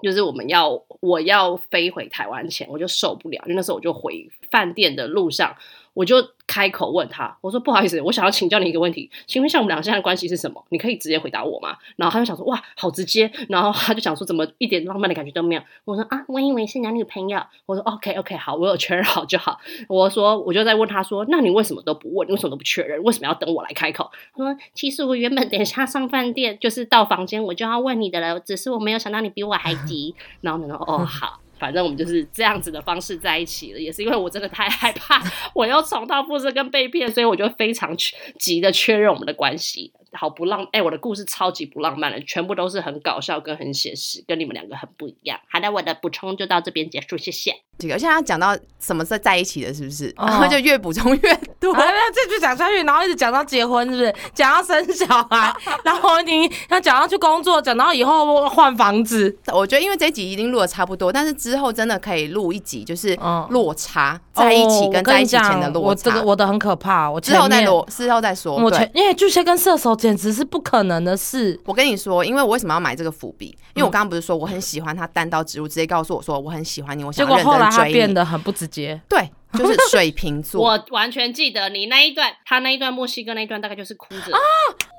[0.03, 5.55] 就是我们要我要飞回台湾前，我就受不了，因为那时候我就回饭店的路上，
[5.93, 6.15] 我就
[6.47, 10.63] 开口问他，我说不好意思，我想要请教你一个问题，请问一下我们俩现在关系是什么？
[10.69, 11.77] 你可以直接回答我吗？
[11.95, 15.61] 然后他就想说哇，好直接，然后他就想说怎么一点浪漫的感觉都没有？
[15.85, 17.39] 我说啊，我以为是男女朋友。
[17.65, 19.59] 我说 OK OK 好，我有确认好就好。
[19.87, 22.27] 我说我就在问他说，那你为什么都不问？
[22.27, 23.01] 你为什么都不确认？
[23.03, 24.11] 为什么要等我来开口？
[24.35, 30.15] 他说其实我原本等一下上饭店就是到房间我就要问你的了，只是我没有想到你比我还急。
[30.41, 31.42] 然后呢，哦好。
[31.63, 35.23] 反正我们就是这样子的方式在一起了，也是因为我真的太害怕
[35.55, 37.95] 我又重蹈覆辙跟被骗，所以我就非常
[38.37, 39.93] 急的确认我们的关系。
[40.13, 45.39] 好不浪，哎、我的故事超级不浪漫的，全部都是很搞笑跟很写实，跟你们两个很不一样。
[45.49, 47.55] 好的，我的补充就到这边结束，谢谢。
[47.79, 50.07] 这个，而且他讲到什么是在一起的，是不是？
[50.17, 51.73] 哦然后就越补充越多。
[51.73, 54.13] 还要这句讲下去，然后一直讲到结婚，是不是？
[54.33, 55.51] 讲到生小孩，
[55.83, 65.87] 然后你要讲到去工作，讲到以后换房子，我觉得因为这一集已经录的差不多，但是之后真的可以录一集，就是嗯落差、在一起哦跟在一起前的我落差。
[65.89, 68.55] 我这个我的很可怕，我之后再前面说，之后再说。
[68.57, 71.57] 对我前，因为巨蟹跟射手简直是不可能的事。
[71.63, 73.45] 我跟你说，因为我为什么要买这个伏笔？
[73.73, 77.85] 因嗯为我刚刚不是说我很喜欢他单刀直入，直接告诉我说我很喜欢你，我结想结果后来他。
[77.85, 78.99] 变得很不直接。
[79.07, 80.59] 对，就是水瓶座。
[80.67, 84.39] 我完全记得你那一段，他那一段墨西哥那一段，大概就是哭着啊。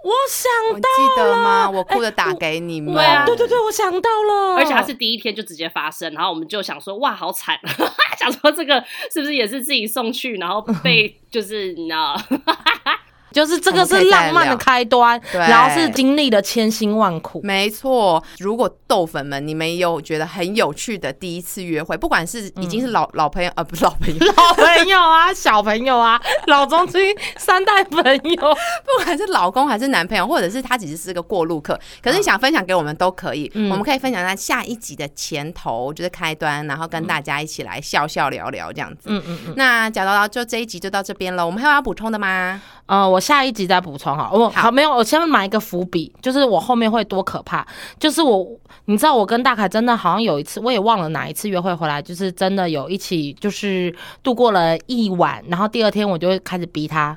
[0.04, 1.68] 我想到记得吗？
[1.68, 2.94] 我哭着打给你们。
[2.94, 7.58] 对啊对对对，我想到了，而且他是第一天就直接发生，然后我们就想说，哇，好惨，
[8.18, 8.82] 想说这个
[9.12, 12.14] 是不是也是自己送去，然后被就是你知道，
[13.34, 17.40] 就是这个是浪漫的开端，对然后是经历了千辛万苦。
[17.42, 27.00] 没错，如果豆粉们你们有觉得很有趣的第一次约会，不管是已经是老、老朋友，呃，不是老朋友， 老朋友啊，小朋友啊，老中青
[27.36, 28.36] 三代朋友，
[28.86, 39.06] 不管是老公还是男朋友，或者是他只是是个过路客，可是你想分享给我们都可以，嗯我们可以分享在下一集的前头，就是开端，然后跟大家一起来笑笑聊聊这样子。
[39.06, 39.54] 嗯嗯嗯。
[39.56, 42.62] 那讲到就这一集就到这边了，我们还有要补充的吗？
[42.86, 44.62] 呃，我下一集再补充好，我好。
[44.64, 47.66] 好没有，我先埋一个伏笔，就是我后面会多可怕，
[47.98, 48.46] 就是我，
[48.84, 57.16] 你知道我跟大凯真的好像有一次，我也忘了哪一次约会回来，就是真的有一起就是度过了一晚，然后第二天我就开始逼他。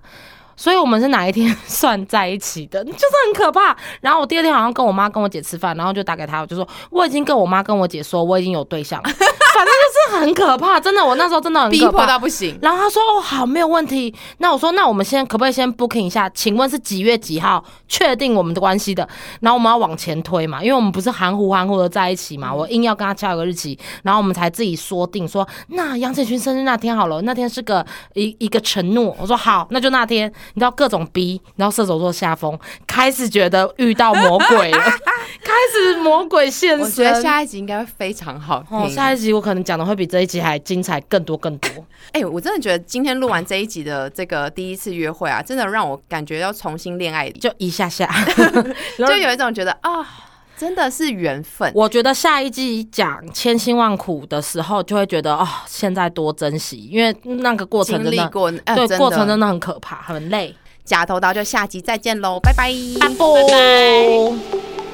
[0.60, 3.78] 所以我们是哪一天算在一起的，就是很可怕。
[4.02, 9.10] 然后我第二天好像跟我妈跟我姐吃饭，然后就打给他，我就说我已经跟我妈跟我姐说我已经有对象了，
[9.58, 12.58] 反反正就是很可怕，真的，我那时候真的很逼迫到不行。
[12.62, 16.30] 然后他说：“哦，好，没有问题。”那我说：“那我们先可不可以先 booking 一下？
[16.30, 19.08] 请问是几月几号确定我们的关系的？
[19.42, 22.54] 然后我们要往前推嘛，因为我们不是含糊含糊的在一起嘛。
[22.54, 29.16] 我硬要跟他敲一个日期，然后我们才自己说定说，那杨建勋生日那天好了，那天是个一一个承诺。
[29.20, 30.32] 我说好，那就那天。
[30.54, 34.78] 你知道各种逼，然后射手座下风，开始觉得遇到魔鬼了，
[35.44, 37.24] 开始魔鬼现我觉得身。
[37.24, 38.78] 下一集应该会非常好听。
[38.78, 41.70] 哦，下一集我可能讲的会比这一集还精彩更多更多。
[42.14, 48.10] 哎、我真的觉得今天录完这一集的这个第一次约会啊，真的让我感觉要重新恋爱，就就一下下，
[48.98, 50.06] 就有一种觉得啊、
[50.58, 51.72] 真的是缘分。
[51.76, 60.56] 我觉得下一季讲千辛万苦的时候，就会觉得哦，现在多珍惜，因为那个过程真的，历过，呃、对，过程真的很可怕，很累。
[60.84, 64.87] 假头刀就下集再见喽，拜拜，拜拜。